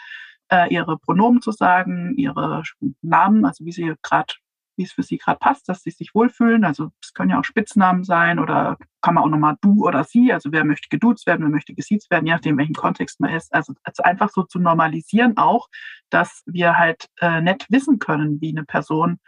[0.49, 2.63] äh, ihre Pronomen zu sagen, ihre
[3.01, 4.33] Namen, also wie sie gerade
[4.77, 6.63] wie es für sie gerade passt, dass sie sich wohlfühlen.
[6.63, 10.31] Also es können ja auch Spitznamen sein oder kann man auch nochmal du oder sie,
[10.31, 13.53] also wer möchte geduzt werden, wer möchte gesiezt werden, je nachdem, welchen Kontext man ist.
[13.53, 15.67] Also, also einfach so zu normalisieren auch,
[16.09, 19.19] dass wir halt äh, nett wissen können, wie eine Person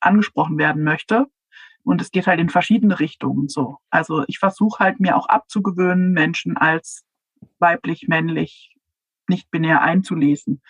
[0.00, 1.26] angesprochen werden möchte.
[1.84, 3.78] Und es geht halt in verschiedene Richtungen so.
[3.90, 7.04] Also ich versuche halt mir auch abzugewöhnen, Menschen als
[7.58, 8.74] weiblich, männlich,
[9.28, 10.62] nicht binär einzulesen.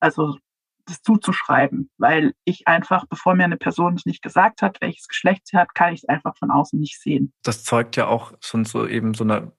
[0.00, 0.38] Also
[0.90, 5.46] das zuzuschreiben, weil ich einfach, bevor mir eine Person es nicht gesagt hat, welches Geschlecht
[5.46, 7.32] sie hat, kann ich es einfach von außen nicht sehen.
[7.42, 9.52] Das zeugt ja auch von so eben so einer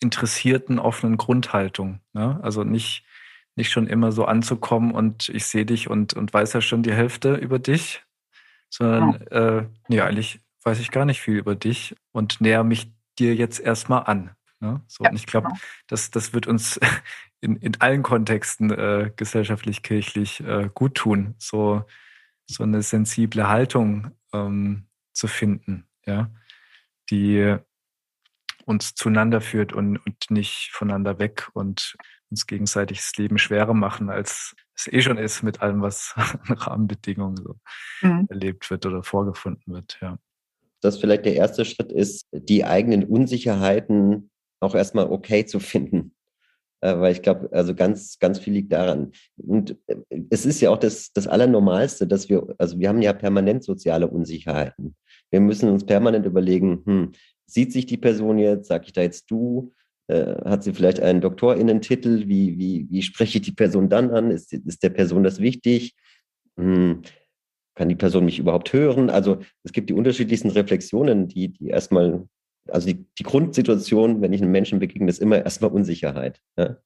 [0.00, 2.00] interessierten, offenen Grundhaltung.
[2.12, 2.38] Ne?
[2.42, 3.04] Also nicht,
[3.56, 6.92] nicht schon immer so anzukommen und ich sehe dich und, und weiß ja schon die
[6.92, 8.04] Hälfte über dich,
[8.70, 9.58] sondern ja.
[9.58, 13.58] äh, nee, eigentlich weiß ich gar nicht viel über dich und näher mich dir jetzt
[13.60, 14.30] erstmal an.
[14.60, 14.82] Ne?
[14.86, 15.60] So, ja, und ich glaube, genau.
[15.86, 16.78] das, das wird uns
[17.40, 21.84] in, in allen Kontexten äh, gesellschaftlich, kirchlich äh, gut tun, so,
[22.46, 26.30] so eine sensible Haltung ähm, zu finden, ja,
[27.10, 27.56] die
[28.64, 31.96] uns zueinander führt und, und nicht voneinander weg und
[32.30, 36.56] uns gegenseitig das Leben schwerer machen, als es eh schon ist mit allem, was an
[36.56, 37.56] Rahmenbedingungen so
[38.02, 38.26] mhm.
[38.28, 40.18] erlebt wird oder vorgefunden wird, ja.
[40.80, 44.30] Dass vielleicht der erste Schritt ist, die eigenen Unsicherheiten
[44.60, 46.14] auch erstmal okay zu finden.
[46.80, 49.12] Äh, weil ich glaube, also ganz, ganz viel liegt daran.
[49.36, 49.96] Und äh,
[50.30, 54.06] es ist ja auch das, das Allernormalste, dass wir, also wir haben ja permanent soziale
[54.06, 54.94] Unsicherheiten.
[55.30, 57.12] Wir müssen uns permanent überlegen, hm,
[57.46, 59.72] sieht sich die Person jetzt, sage ich da jetzt du,
[60.06, 64.30] äh, hat sie vielleicht einen Doktorinnentitel, wie, wie, wie spreche ich die Person dann an,
[64.30, 65.94] ist, ist der Person das wichtig?
[66.56, 67.02] Hm,
[67.74, 69.10] kann die Person mich überhaupt hören?
[69.10, 72.26] Also es gibt die unterschiedlichsten Reflexionen, die, die erstmal
[72.70, 76.40] also die, die Grundsituation, wenn ich einem Menschen begegne, ist immer erstmal Unsicherheit.
[76.56, 76.76] Ja?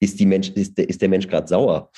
[0.00, 1.90] Ist, die Mensch, ist, der, ist der Mensch gerade sauer?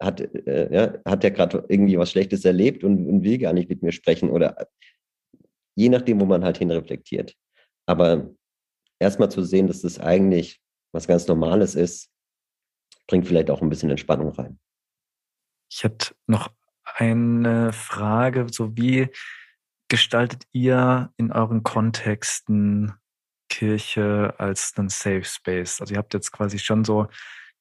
[0.00, 3.68] Hat, äh, ja, hat er gerade irgendwie was Schlechtes erlebt und, und, will gar nicht
[3.68, 4.30] mit mir sprechen?
[4.30, 4.68] Oder
[5.74, 7.34] je nachdem, wo man halt hinreflektiert.
[7.86, 8.30] Aber
[9.00, 10.60] erstmal zu sehen, dass das eigentlich
[10.92, 12.10] was ganz Normales ist,
[13.06, 14.58] bringt vielleicht auch ein bisschen Entspannung rein.
[15.70, 16.50] Ich hätte noch
[16.84, 19.08] eine Frage, so wie
[19.88, 22.94] gestaltet ihr in euren Kontexten
[23.48, 25.80] Kirche als einen Safe Space?
[25.80, 27.08] Also ihr habt jetzt quasi schon so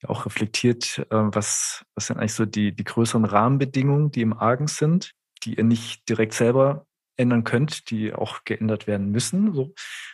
[0.05, 4.67] auch reflektiert, äh, was, was sind eigentlich so die, die größeren Rahmenbedingungen, die im Argen
[4.67, 5.13] sind,
[5.43, 6.85] die ihr nicht direkt selber
[7.17, 9.53] ändern könnt, die auch geändert werden müssen.
[9.53, 9.73] So.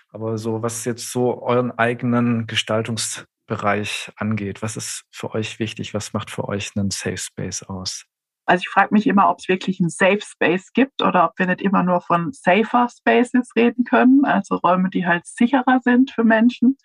[0.10, 5.94] Aber so, was jetzt so euren eigenen Gestaltungsbereich angeht, was ist für euch wichtig?
[5.94, 8.06] Was macht für euch einen Safe Space aus?
[8.46, 11.46] Also ich frage mich immer, ob es wirklich einen Safe Space gibt oder ob wir
[11.48, 16.26] nicht immer nur von safer Spaces reden können, also Räume, die halt sicherer sind für
[16.26, 16.78] Menschen.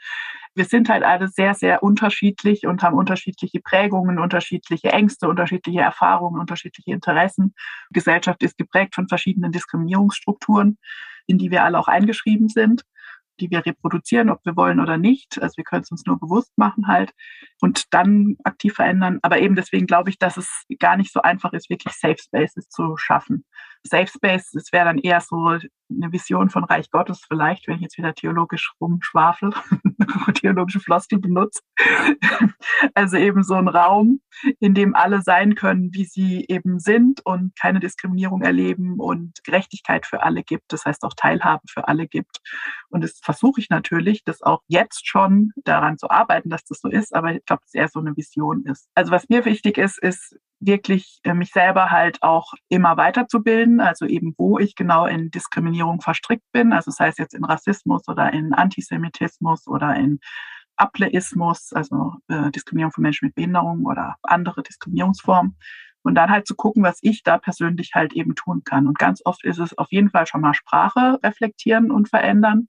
[0.54, 6.40] Wir sind halt alle sehr, sehr unterschiedlich und haben unterschiedliche Prägungen, unterschiedliche Ängste, unterschiedliche Erfahrungen,
[6.40, 7.54] unterschiedliche Interessen.
[7.90, 10.78] Die Gesellschaft ist geprägt von verschiedenen Diskriminierungsstrukturen,
[11.26, 12.84] in die wir alle auch eingeschrieben sind
[13.41, 15.41] die wir reproduzieren, ob wir wollen oder nicht.
[15.41, 17.12] Also wir können es uns nur bewusst machen halt
[17.61, 19.18] und dann aktiv verändern.
[19.22, 22.68] Aber eben deswegen glaube ich, dass es gar nicht so einfach ist, wirklich Safe Spaces
[22.68, 23.45] zu schaffen.
[23.89, 25.59] Safe Space, das wäre dann eher so
[25.91, 29.51] eine Vision von Reich Gottes vielleicht, wenn ich jetzt wieder theologisch rumschwafel,
[30.34, 31.61] theologische Floskel benutze.
[32.95, 34.20] also eben so ein Raum,
[34.61, 40.07] in dem alle sein können, wie sie eben sind und keine Diskriminierung erleben und Gerechtigkeit
[40.07, 40.72] für alle gibt.
[40.72, 42.39] Das heißt auch Teilhabe für alle gibt.
[42.91, 46.89] Und das versuche ich natürlich, das auch jetzt schon daran zu arbeiten, dass das so
[46.89, 47.14] ist.
[47.14, 48.89] Aber ich glaube, es eher so eine Vision ist.
[48.95, 54.06] Also was mir wichtig ist, ist, wirklich äh, mich selber halt auch immer weiterzubilden, also
[54.06, 58.32] eben wo ich genau in Diskriminierung verstrickt bin, also sei es jetzt in Rassismus oder
[58.32, 60.20] in Antisemitismus oder in
[60.76, 65.56] Ableismus, also äh, Diskriminierung von Menschen mit Behinderung oder andere Diskriminierungsformen.
[66.02, 68.86] Und dann halt zu gucken, was ich da persönlich halt eben tun kann.
[68.86, 72.68] Und ganz oft ist es auf jeden Fall schon mal Sprache reflektieren und verändern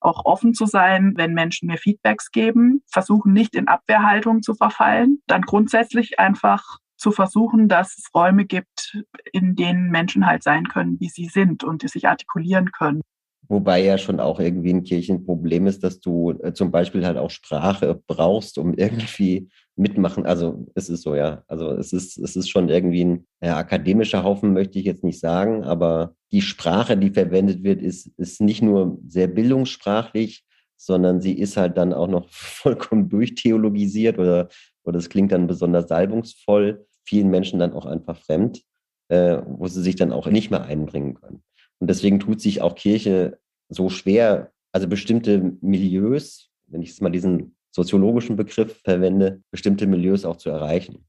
[0.00, 5.22] auch offen zu sein, wenn Menschen mir Feedbacks geben, versuchen nicht in Abwehrhaltung zu verfallen,
[5.26, 10.98] dann grundsätzlich einfach zu versuchen, dass es Räume gibt, in denen Menschen halt sein können,
[11.00, 13.02] wie sie sind und die sich artikulieren können.
[13.48, 17.30] Wobei ja schon auch irgendwie ein Kirchenproblem ist, dass du äh, zum Beispiel halt auch
[17.30, 20.26] Sprache brauchst, um irgendwie mitmachen.
[20.26, 21.44] Also es ist so, ja.
[21.46, 25.20] Also es ist, es ist schon irgendwie ein ja, akademischer Haufen, möchte ich jetzt nicht
[25.20, 30.44] sagen, aber die Sprache, die verwendet wird, ist, ist nicht nur sehr bildungssprachlich,
[30.76, 34.48] sondern sie ist halt dann auch noch vollkommen durchtheologisiert oder,
[34.84, 38.62] oder es klingt dann besonders salbungsvoll, vielen Menschen dann auch einfach fremd,
[39.08, 41.42] äh, wo sie sich dann auch nicht mehr einbringen können.
[41.78, 47.10] Und deswegen tut sich auch Kirche so schwer, also bestimmte Milieus, wenn ich jetzt mal
[47.10, 51.06] diesen soziologischen Begriff verwende, bestimmte Milieus auch zu erreichen.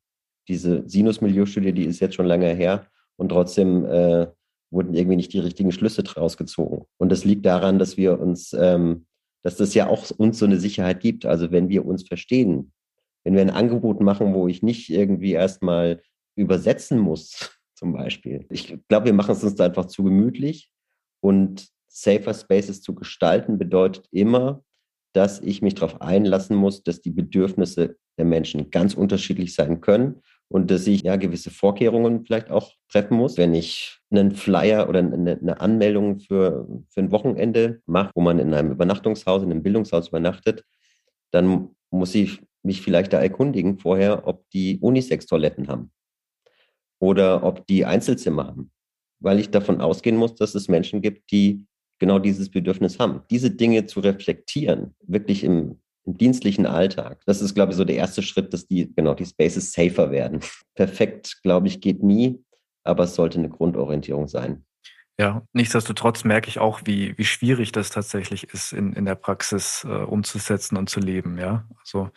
[0.48, 4.28] Diese Sinus-Milieustudie, die ist jetzt schon lange her und trotzdem äh,
[4.70, 6.86] wurden irgendwie nicht die richtigen Schlüsse draus gezogen.
[6.98, 9.06] Und das liegt daran, dass wir uns, ähm,
[9.44, 11.26] dass das ja auch uns so eine Sicherheit gibt.
[11.26, 12.72] Also wenn wir uns verstehen,
[13.24, 16.02] wenn wir ein Angebot machen, wo ich nicht irgendwie erstmal
[16.36, 18.46] übersetzen muss, zum Beispiel.
[18.50, 20.72] Ich glaube, wir machen es uns da einfach zu gemütlich
[21.22, 24.64] und Safer Spaces zu gestalten bedeutet immer,
[25.14, 30.22] dass ich mich darauf einlassen muss, dass die Bedürfnisse der Menschen ganz unterschiedlich sein können
[30.50, 33.38] und dass ich ja gewisse Vorkehrungen vielleicht auch treffen muss.
[33.38, 38.40] Wenn ich einen Flyer oder eine, eine Anmeldung für, für ein Wochenende mache, wo man
[38.40, 40.64] in einem Übernachtungshaus, in einem Bildungshaus übernachtet,
[41.32, 45.92] dann muss ich mich vielleicht da erkundigen vorher, ob die Unisex-Toiletten haben
[47.00, 48.72] oder ob die Einzelzimmer haben,
[49.20, 51.66] weil ich davon ausgehen muss, dass es Menschen gibt, die
[52.00, 53.22] genau dieses Bedürfnis haben.
[53.30, 57.98] Diese Dinge zu reflektieren, wirklich im, im dienstlichen Alltag, das ist, glaube ich, so der
[57.98, 60.40] erste Schritt, dass die, genau, die Spaces safer werden.
[60.76, 62.44] Perfekt, glaube ich, geht nie,
[62.84, 64.64] aber es sollte eine Grundorientierung sein.
[65.20, 69.84] Ja, nichtsdestotrotz merke ich auch, wie, wie schwierig das tatsächlich ist, in, in der Praxis
[69.84, 71.40] äh, umzusetzen und zu leben.
[71.40, 72.12] Ja, also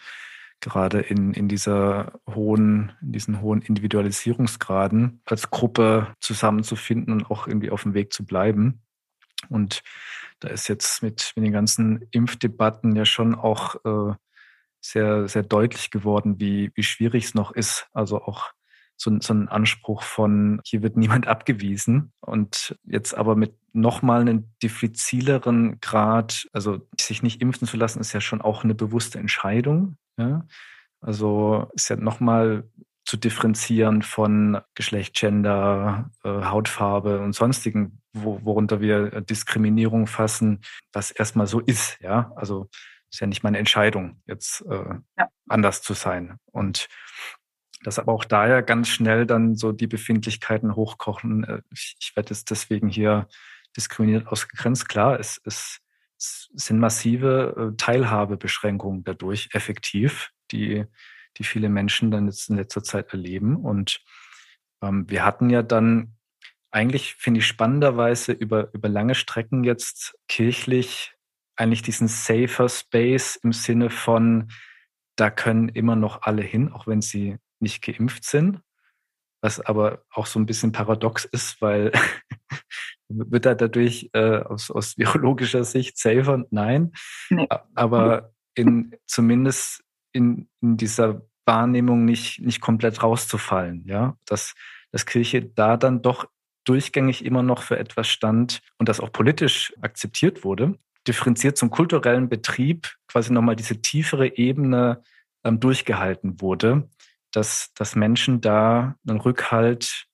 [0.61, 7.71] gerade in, in dieser hohen, in diesen hohen Individualisierungsgraden als Gruppe zusammenzufinden und auch irgendwie
[7.71, 8.83] auf dem Weg zu bleiben.
[9.49, 9.83] Und
[10.41, 14.15] da ist jetzt mit, mit den ganzen Impfdebatten ja schon auch äh,
[14.81, 17.89] sehr, sehr deutlich geworden, wie, wie schwierig es noch ist.
[17.93, 18.51] Also auch
[18.97, 22.13] so, so ein Anspruch von, hier wird niemand abgewiesen.
[22.21, 28.13] Und jetzt aber mit nochmal einen diffizileren Grad, also sich nicht impfen zu lassen, ist
[28.13, 29.97] ja schon auch eine bewusste Entscheidung.
[30.19, 30.47] Ja?
[31.01, 32.69] Also ist ja nochmal
[33.11, 40.61] zu differenzieren von Geschlecht, Gender, äh, Hautfarbe und sonstigen, wo, worunter wir Diskriminierung fassen,
[40.93, 41.99] was erstmal so ist.
[42.01, 42.69] Ja, also
[43.11, 45.29] ist ja nicht meine Entscheidung, jetzt äh, ja.
[45.49, 46.37] anders zu sein.
[46.53, 46.87] Und
[47.83, 51.43] dass aber auch daher ganz schnell dann so die Befindlichkeiten hochkochen.
[51.43, 53.27] Äh, ich, ich werde jetzt deswegen hier
[53.77, 54.89] diskriminiert ausgegrenzt.
[54.89, 55.81] Klar, es, es,
[56.17, 60.87] es sind massive äh, Teilhabebeschränkungen dadurch effektiv, die,
[61.39, 63.57] die viele Menschen dann jetzt in letzter Zeit erleben.
[63.57, 64.03] Und
[64.83, 66.17] ähm, wir hatten ja dann
[66.71, 71.15] eigentlich, finde ich spannenderweise, über, über lange Strecken jetzt kirchlich
[71.57, 74.51] eigentlich diesen safer Space im Sinne von,
[75.17, 78.63] da können immer noch alle hin, auch wenn sie nicht geimpft sind,
[79.43, 81.93] was aber auch so ein bisschen paradox ist, weil
[83.09, 86.45] wird da dadurch äh, aus, aus virologischer Sicht safer?
[86.51, 86.93] Nein.
[87.29, 87.47] Nee.
[87.75, 94.55] Aber in, zumindest in, in dieser Wahrnehmung nicht, nicht komplett rauszufallen, ja, dass,
[94.93, 96.27] dass Kirche da dann doch
[96.65, 102.29] durchgängig immer noch für etwas stand und das auch politisch akzeptiert wurde, differenziert zum kulturellen
[102.29, 105.03] Betrieb quasi nochmal diese tiefere Ebene
[105.45, 106.89] ähm, durchgehalten wurde,
[107.33, 110.07] dass, dass Menschen da einen Rückhalt,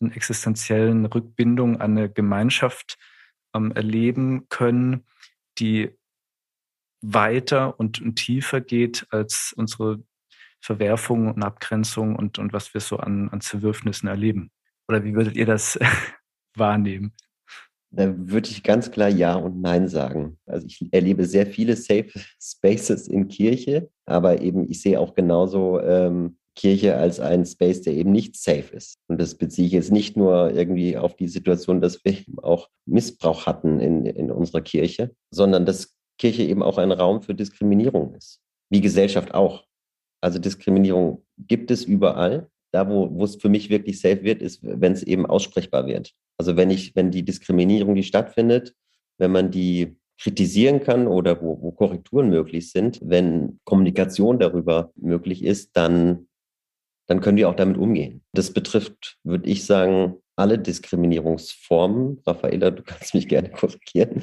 [0.00, 2.98] eine existenziellen Rückbindung an eine Gemeinschaft
[3.54, 5.06] ähm, erleben können,
[5.58, 5.96] die
[7.02, 10.02] weiter und, und, tiefer geht als unsere
[10.60, 14.50] Verwerfung und Abgrenzung und, und was wir so an, an Zerwürfnissen erleben.
[14.88, 15.78] Oder wie würdet ihr das
[16.56, 17.12] wahrnehmen?
[17.90, 20.38] Da würde ich ganz klar Ja und Nein sagen.
[20.46, 22.08] Also ich erlebe sehr viele Safe
[22.40, 27.94] Spaces in Kirche, aber eben ich sehe auch genauso ähm, Kirche als einen Space, der
[27.94, 28.98] eben nicht safe ist.
[29.08, 32.68] Und das beziehe ich jetzt nicht nur irgendwie auf die Situation, dass wir eben auch
[32.86, 38.14] Missbrauch hatten in, in unserer Kirche, sondern dass Kirche eben auch ein Raum für Diskriminierung
[38.14, 38.40] ist.
[38.70, 39.64] Wie Gesellschaft auch.
[40.20, 42.48] Also Diskriminierung gibt es überall.
[42.72, 46.14] da, wo, es für mich wirklich safe wird, ist, wenn es eben aussprechbar wird.
[46.38, 48.74] Also wenn ich, wenn die Diskriminierung, die stattfindet,
[49.18, 55.44] wenn man die kritisieren kann oder wo, wo Korrekturen möglich sind, wenn Kommunikation darüber möglich
[55.44, 56.28] ist, dann,
[57.08, 58.22] dann können wir auch damit umgehen.
[58.32, 62.20] Das betrifft, würde ich sagen, alle Diskriminierungsformen.
[62.26, 64.22] Raffaela, du kannst mich gerne korrigieren.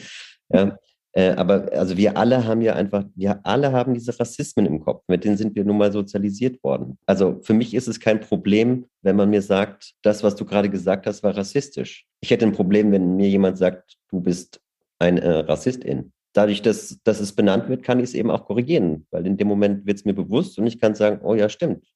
[0.52, 0.78] Ja.
[1.14, 5.04] Äh, aber also wir alle haben ja einfach, wir alle haben diese Rassismen im Kopf,
[5.08, 7.00] mit denen sind wir nun mal sozialisiert worden.
[7.08, 10.70] Also für mich ist es kein Problem, wenn man mir sagt, das, was du gerade
[10.70, 12.06] gesagt hast, war rassistisch.
[12.22, 14.62] Ich hätte ein Problem, wenn mir jemand sagt, du bist
[15.00, 16.14] ein äh, Rassistin.
[16.34, 19.48] Dadurch, dass, dass es benannt wird, kann ich es eben auch korrigieren, weil in dem
[19.48, 21.88] Moment wird es mir bewusst und ich kann sagen, oh ja, stimmt.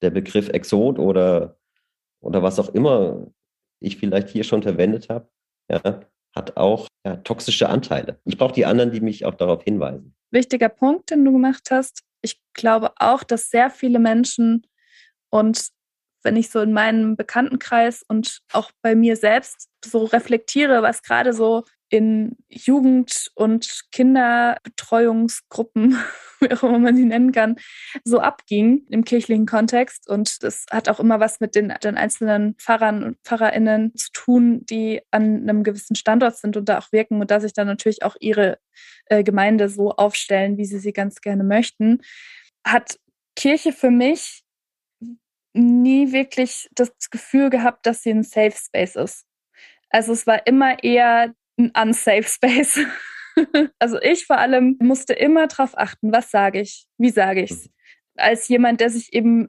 [0.00, 1.58] Der Begriff Exot oder,
[2.20, 3.30] oder was auch immer
[3.78, 5.28] ich vielleicht hier schon verwendet habe,
[5.68, 6.00] ja,
[6.34, 8.20] hat auch ja, toxische Anteile.
[8.24, 10.14] Ich brauche die anderen, die mich auch darauf hinweisen.
[10.30, 12.02] Wichtiger Punkt, den du gemacht hast.
[12.22, 14.66] Ich glaube auch, dass sehr viele Menschen
[15.30, 15.68] und
[16.22, 21.32] wenn ich so in meinem Bekanntenkreis und auch bei mir selbst so reflektiere, was gerade
[21.32, 25.98] so in Jugend- und Kinderbetreuungsgruppen,
[26.40, 27.56] wie auch immer man sie nennen kann,
[28.02, 30.08] so abging im kirchlichen Kontext.
[30.08, 34.64] Und das hat auch immer was mit den, den einzelnen Pfarrern und Pfarrerinnen zu tun,
[34.64, 38.02] die an einem gewissen Standort sind und da auch wirken und da sich dann natürlich
[38.02, 38.58] auch ihre
[39.04, 42.00] äh, Gemeinde so aufstellen, wie sie sie ganz gerne möchten.
[42.64, 42.98] Hat
[43.36, 44.44] Kirche für mich
[45.52, 49.26] nie wirklich das Gefühl gehabt, dass sie ein Safe Space ist.
[49.90, 52.80] Also es war immer eher ein unsafe Space.
[53.78, 57.70] also ich vor allem musste immer darauf achten, was sage ich, wie sage ich es.
[58.16, 59.48] Als jemand, der sich eben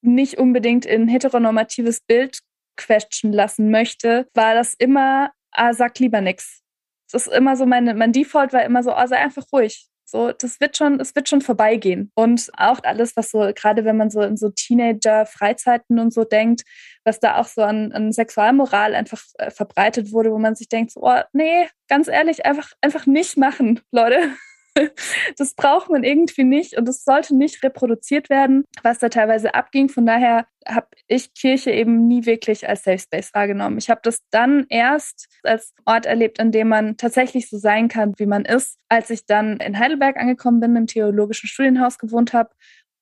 [0.00, 2.40] nicht unbedingt in heteronormatives Bild
[2.76, 6.62] question lassen möchte, war das immer, ah, sag lieber nix.
[7.10, 9.88] Das ist immer so, meine, mein Default war immer so, ah, sei einfach ruhig.
[10.14, 12.12] So, das wird schon, es wird schon vorbeigehen.
[12.14, 16.62] Und auch alles, was so, gerade wenn man so in so Teenager-Freizeiten und so denkt,
[17.02, 20.92] was da auch so an, an Sexualmoral einfach äh, verbreitet wurde, wo man sich denkt,
[20.92, 24.30] so, oh, nee, ganz ehrlich, einfach, einfach nicht machen, Leute.
[25.38, 29.88] das braucht man irgendwie nicht und es sollte nicht reproduziert werden, was da teilweise abging.
[29.88, 33.78] Von daher habe ich Kirche eben nie wirklich als Safe Space wahrgenommen.
[33.78, 38.14] Ich habe das dann erst als Ort erlebt, an dem man tatsächlich so sein kann,
[38.16, 42.50] wie man ist, als ich dann in Heidelberg angekommen bin, im theologischen Studienhaus gewohnt habe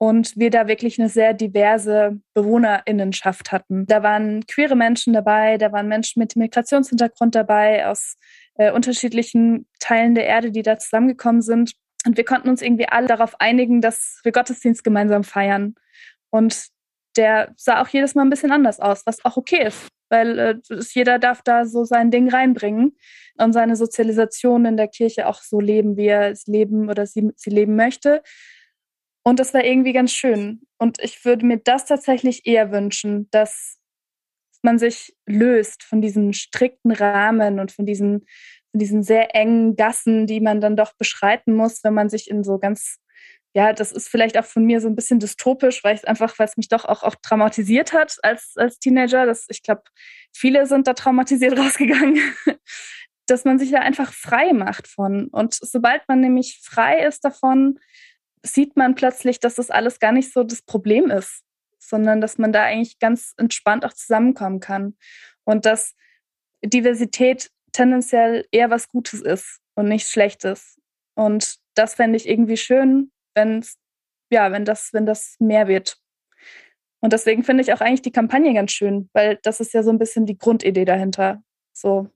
[0.03, 3.87] und wir da wirklich eine sehr diverse Bewohnerinnenschaft hatten.
[3.87, 8.17] Da waren queere Menschen dabei, da waren Menschen mit Migrationshintergrund dabei aus
[8.57, 11.73] äh, unterschiedlichen Teilen der Erde, die da zusammengekommen sind.
[12.07, 15.75] Und wir konnten uns irgendwie alle darauf einigen, dass wir Gottesdienst gemeinsam feiern.
[16.31, 16.69] Und
[17.17, 20.55] der sah auch jedes Mal ein bisschen anders aus, was auch okay ist, weil äh,
[20.95, 22.97] jeder darf da so sein Ding reinbringen
[23.39, 27.31] und seine Sozialisation in der Kirche auch so leben, wie er es leben oder sie,
[27.37, 28.23] sie leben möchte.
[29.25, 30.63] Und das war irgendwie ganz schön.
[30.79, 33.79] Und ich würde mir das tatsächlich eher wünschen, dass
[34.65, 38.27] man sich löst von diesem strikten Rahmen und von diesen,
[38.71, 42.45] von diesen sehr engen Gassen, die man dann doch beschreiten muss, wenn man sich in
[42.45, 42.99] so ganz,
[43.55, 46.47] ja, das ist vielleicht auch von mir so ein bisschen dystopisch, weil es einfach, weil
[46.47, 49.27] es mich doch auch, auch traumatisiert hat als, als Teenager.
[49.27, 49.83] Das, ich glaube,
[50.33, 52.19] viele sind da traumatisiert rausgegangen.
[53.27, 55.29] dass man sich da einfach frei macht von.
[55.29, 57.79] Und sobald man nämlich frei ist davon,
[58.43, 61.45] sieht man plötzlich, dass das alles gar nicht so das Problem ist
[61.83, 64.97] sondern dass man da eigentlich ganz entspannt auch zusammenkommen kann
[65.45, 65.95] und dass
[66.65, 70.81] Diversität tendenziell eher was Gutes ist und nichts Schlechtes.
[71.15, 73.65] Und das fände ich irgendwie schön, wenn
[74.31, 75.99] ja, wenn das, wenn das mehr wird.
[77.01, 79.91] Und deswegen finde ich auch eigentlich die Kampagne ganz schön, weil das ist ja so
[79.91, 81.43] ein bisschen die Grundidee dahinter.
[81.73, 82.09] So,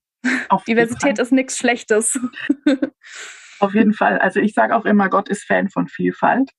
[0.49, 2.19] Auf Diversität ist nichts Schlechtes.
[3.61, 4.19] Auf jeden Fall.
[4.19, 6.51] Also ich sage auch immer, Gott ist Fan von Vielfalt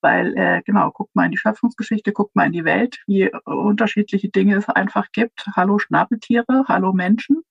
[0.00, 3.38] weil äh, genau, guckt mal in die Schöpfungsgeschichte, guckt mal in die Welt, wie äh,
[3.44, 5.46] unterschiedliche Dinge es einfach gibt.
[5.54, 7.42] Hallo Schnabeltiere, hallo Menschen,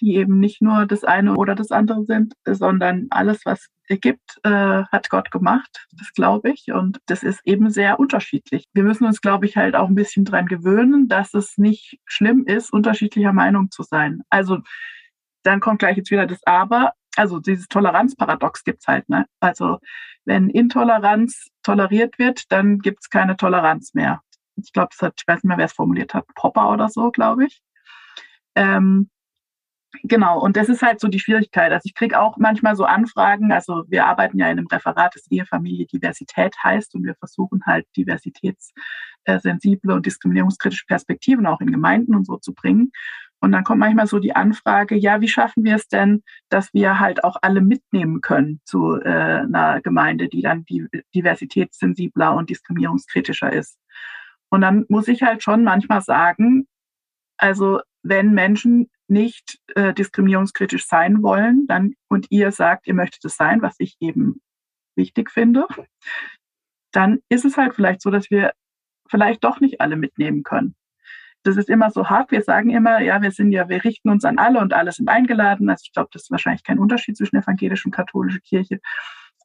[0.00, 4.40] die eben nicht nur das eine oder das andere sind, sondern alles, was es gibt,
[4.44, 5.86] äh, hat Gott gemacht.
[5.92, 6.72] Das glaube ich.
[6.72, 8.66] Und das ist eben sehr unterschiedlich.
[8.72, 12.44] Wir müssen uns, glaube ich, halt auch ein bisschen dran gewöhnen, dass es nicht schlimm
[12.46, 14.22] ist, unterschiedlicher Meinung zu sein.
[14.30, 14.58] Also
[15.42, 16.92] dann kommt gleich jetzt wieder das Aber.
[17.16, 19.08] Also dieses Toleranzparadox gibt's halt.
[19.08, 19.26] Ne?
[19.40, 19.78] Also
[20.24, 24.20] wenn Intoleranz toleriert wird, dann gibt es keine Toleranz mehr.
[24.56, 27.60] Ich glaube, ich weiß nicht mehr, wer es formuliert hat, Popper oder so, glaube ich.
[28.54, 29.10] Ähm,
[30.02, 31.72] genau, und das ist halt so die Schwierigkeit.
[31.72, 35.30] Also ich kriege auch manchmal so Anfragen, also wir arbeiten ja in einem Referat, das
[35.30, 42.26] Ehefamilie Diversität heißt und wir versuchen halt diversitätssensible und diskriminierungskritische Perspektiven auch in Gemeinden und
[42.26, 42.92] so zu bringen.
[43.44, 46.98] Und dann kommt manchmal so die Anfrage, ja, wie schaffen wir es denn, dass wir
[46.98, 50.64] halt auch alle mitnehmen können zu äh, einer Gemeinde, die dann
[51.14, 53.78] diversitätssensibler und diskriminierungskritischer ist?
[54.48, 56.66] Und dann muss ich halt schon manchmal sagen,
[57.36, 63.36] also wenn Menschen nicht äh, diskriminierungskritisch sein wollen, dann und ihr sagt, ihr möchtet es
[63.36, 64.40] sein, was ich eben
[64.96, 65.66] wichtig finde,
[66.92, 68.54] dann ist es halt vielleicht so, dass wir
[69.06, 70.74] vielleicht doch nicht alle mitnehmen können.
[71.44, 72.30] Das ist immer so hart.
[72.30, 75.08] Wir sagen immer, ja, wir sind ja, wir richten uns an alle und alle sind
[75.08, 75.68] eingeladen.
[75.68, 78.80] Also ich glaube, das ist wahrscheinlich kein Unterschied zwischen evangelischer und katholischer Kirche.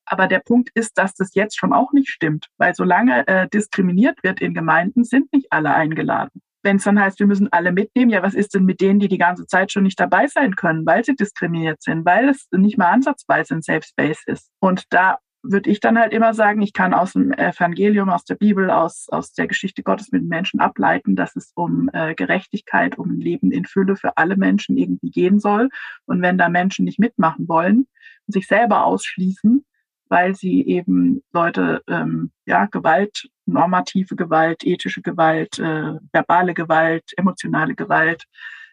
[0.06, 4.24] Aber der Punkt ist, dass das jetzt schon auch nicht stimmt, weil solange äh, diskriminiert
[4.24, 6.42] wird in Gemeinden, sind nicht alle eingeladen.
[6.64, 9.08] Wenn es dann heißt, wir müssen alle mitnehmen, ja, was ist denn mit denen, die
[9.08, 12.78] die ganze Zeit schon nicht dabei sein können, weil sie diskriminiert sind, weil es nicht
[12.78, 14.50] mal ansatzweise ein Safe Space ist?
[14.60, 18.36] Und da würde ich dann halt immer sagen, ich kann aus dem Evangelium, aus der
[18.36, 23.12] Bibel, aus, aus der Geschichte Gottes mit Menschen ableiten, dass es um äh, Gerechtigkeit, um
[23.12, 25.70] ein Leben in Fülle für alle Menschen irgendwie gehen soll.
[26.06, 27.88] Und wenn da Menschen nicht mitmachen wollen
[28.28, 29.66] und sich selber ausschließen,
[30.10, 37.76] weil sie eben Leute, ähm, ja, Gewalt, normative Gewalt, ethische Gewalt, äh, verbale Gewalt, emotionale
[37.76, 38.26] Gewalt,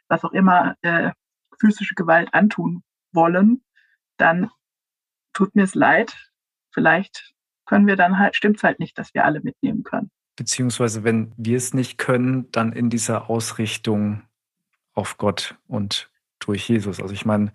[0.09, 1.11] was auch immer, äh,
[1.61, 3.63] physische Gewalt antun wollen,
[4.17, 4.51] dann
[5.33, 6.17] tut mir es leid,
[6.77, 7.33] vielleicht
[7.65, 10.11] können wir dann halt, stimmt es halt nicht, dass wir alle mitnehmen können.
[10.37, 14.23] Beziehungsweise, wenn wir es nicht können, dann in dieser Ausrichtung
[14.93, 17.01] auf Gott und durch Jesus.
[17.01, 17.53] Also ich meine,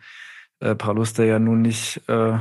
[0.59, 2.39] äh, Paulus, der ja nun nicht äh,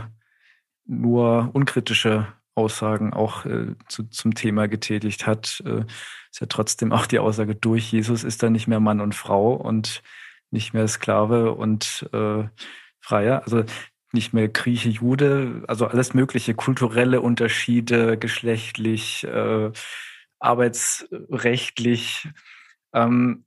[0.87, 5.85] nur unkritische Aussagen auch äh, zu, zum Thema getätigt hat, äh,
[6.31, 9.53] ist ja trotzdem auch die Aussage, durch Jesus ist er nicht mehr Mann und Frau
[9.53, 10.03] und
[10.51, 12.45] nicht mehr Sklave und äh,
[12.99, 13.43] Freier.
[13.45, 13.65] Also
[14.13, 19.71] nicht mehr Grieche, Jude, also alles mögliche, kulturelle Unterschiede, geschlechtlich, äh,
[20.39, 22.29] arbeitsrechtlich.
[22.93, 23.45] Ähm,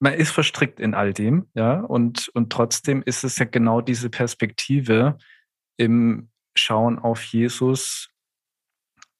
[0.00, 4.10] man ist verstrickt in all dem, ja, und, und trotzdem ist es ja genau diese
[4.10, 5.18] Perspektive
[5.76, 8.10] im Schauen auf Jesus,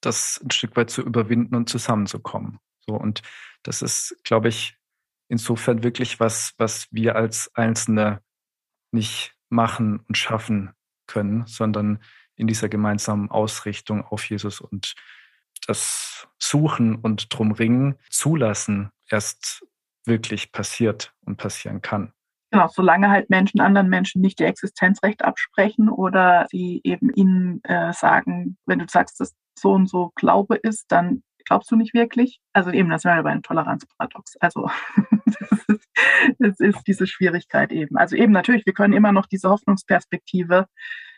[0.00, 2.58] das ein Stück weit zu überwinden und zusammenzukommen.
[2.86, 3.22] So, und
[3.62, 4.76] das ist, glaube ich,
[5.28, 8.22] insofern wirklich was, was wir als Einzelne
[8.92, 10.72] nicht machen und schaffen
[11.07, 12.01] können, sondern
[12.36, 14.94] in dieser gemeinsamen Ausrichtung auf Jesus und
[15.66, 19.66] das Suchen und drum ringen, zulassen, erst
[20.05, 22.12] wirklich passiert und passieren kann.
[22.51, 27.92] Genau, solange halt Menschen anderen Menschen nicht ihr Existenzrecht absprechen oder sie eben ihnen äh,
[27.92, 32.40] sagen, wenn du sagst, dass so und so Glaube ist, dann glaubst du nicht wirklich.
[32.53, 34.36] Also eben, das wäre bei einem Toleranzparadox.
[34.36, 34.70] Also
[35.26, 35.88] das ist,
[36.38, 37.96] das ist diese Schwierigkeit eben.
[37.96, 40.66] Also eben natürlich, wir können immer noch diese Hoffnungsperspektive,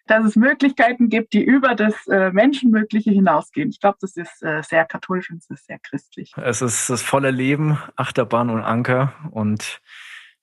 [0.07, 3.71] dass es Möglichkeiten gibt, die über das äh, Menschenmögliche hinausgehen.
[3.71, 6.33] Ich glaube, das ist äh, sehr katholisch und es ist sehr christlich.
[6.37, 9.81] Es ist das volle Leben, Achterbahn und Anker und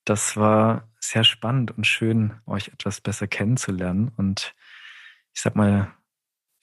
[0.05, 4.11] das war sehr spannend und schön, euch etwas besser kennenzulernen.
[4.15, 4.53] Und
[5.33, 5.93] ich sag mal,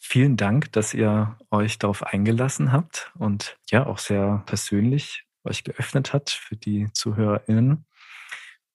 [0.07, 6.13] vielen Dank, dass ihr euch darauf eingelassen habt und ja, auch sehr persönlich euch geöffnet
[6.13, 7.87] hat für die ZuhörerInnen.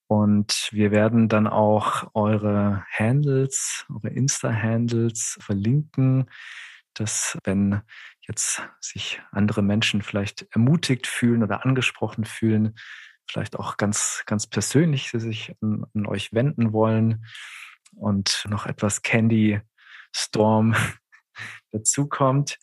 [0.07, 6.29] Und wir werden dann auch eure Handles, eure Insta-Handles verlinken,
[6.95, 7.81] dass wenn
[8.27, 12.75] jetzt sich andere Menschen vielleicht ermutigt fühlen oder angesprochen fühlen,
[13.29, 17.23] vielleicht auch ganz, ganz persönlich sich an, an euch wenden wollen
[17.93, 19.61] und noch etwas Candy
[20.11, 20.75] Storm
[21.71, 22.57] dazukommt.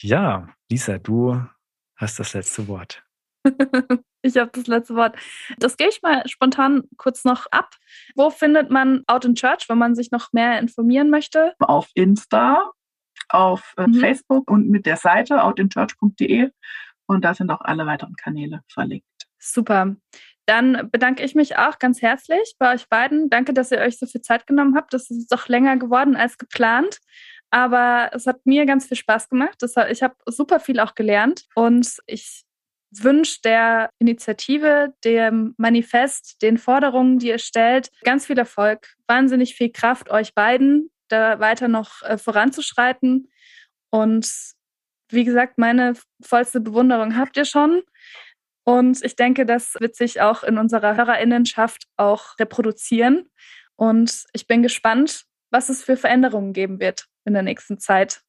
[0.00, 1.42] Ja, Lisa, du
[1.96, 3.02] hast das letzte Wort.
[4.22, 5.16] ich habe das letzte Wort.
[5.58, 7.74] Das gehe ich mal spontan kurz noch ab.
[8.14, 11.54] Wo findet man Out in Church, wenn man sich noch mehr informieren möchte?
[11.58, 12.72] Auf Insta,
[13.28, 13.94] auf äh, mhm.
[13.94, 16.50] Facebook und mit der Seite outinchurch.de.
[17.06, 19.06] Und da sind auch alle weiteren Kanäle verlinkt.
[19.38, 19.96] Super.
[20.46, 23.28] Dann bedanke ich mich auch ganz herzlich bei euch beiden.
[23.28, 24.94] Danke, dass ihr euch so viel Zeit genommen habt.
[24.94, 26.98] Das ist doch länger geworden als geplant.
[27.50, 29.62] Aber es hat mir ganz viel Spaß gemacht.
[29.90, 32.44] Ich habe super viel auch gelernt und ich
[32.90, 39.70] wünsche der Initiative, dem Manifest, den Forderungen, die ihr stellt, ganz viel Erfolg, wahnsinnig viel
[39.70, 43.30] Kraft euch beiden, da weiter noch äh, voranzuschreiten.
[43.90, 44.30] Und
[45.10, 47.82] wie gesagt, meine vollste Bewunderung habt ihr schon.
[48.64, 53.28] Und ich denke, das wird sich auch in unserer Hörerinnenschaft auch reproduzieren.
[53.76, 58.22] Und ich bin gespannt, was es für Veränderungen geben wird in der nächsten Zeit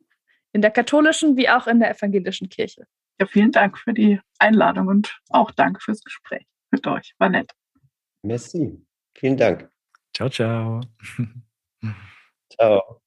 [0.54, 2.86] in der katholischen wie auch in der evangelischen Kirche.
[3.20, 7.14] Ja, vielen Dank für die Einladung und auch danke fürs Gespräch mit euch.
[7.18, 7.52] War nett.
[8.24, 8.86] Merci.
[9.18, 9.70] Vielen Dank.
[10.14, 10.82] Ciao, ciao.
[12.54, 13.02] ciao.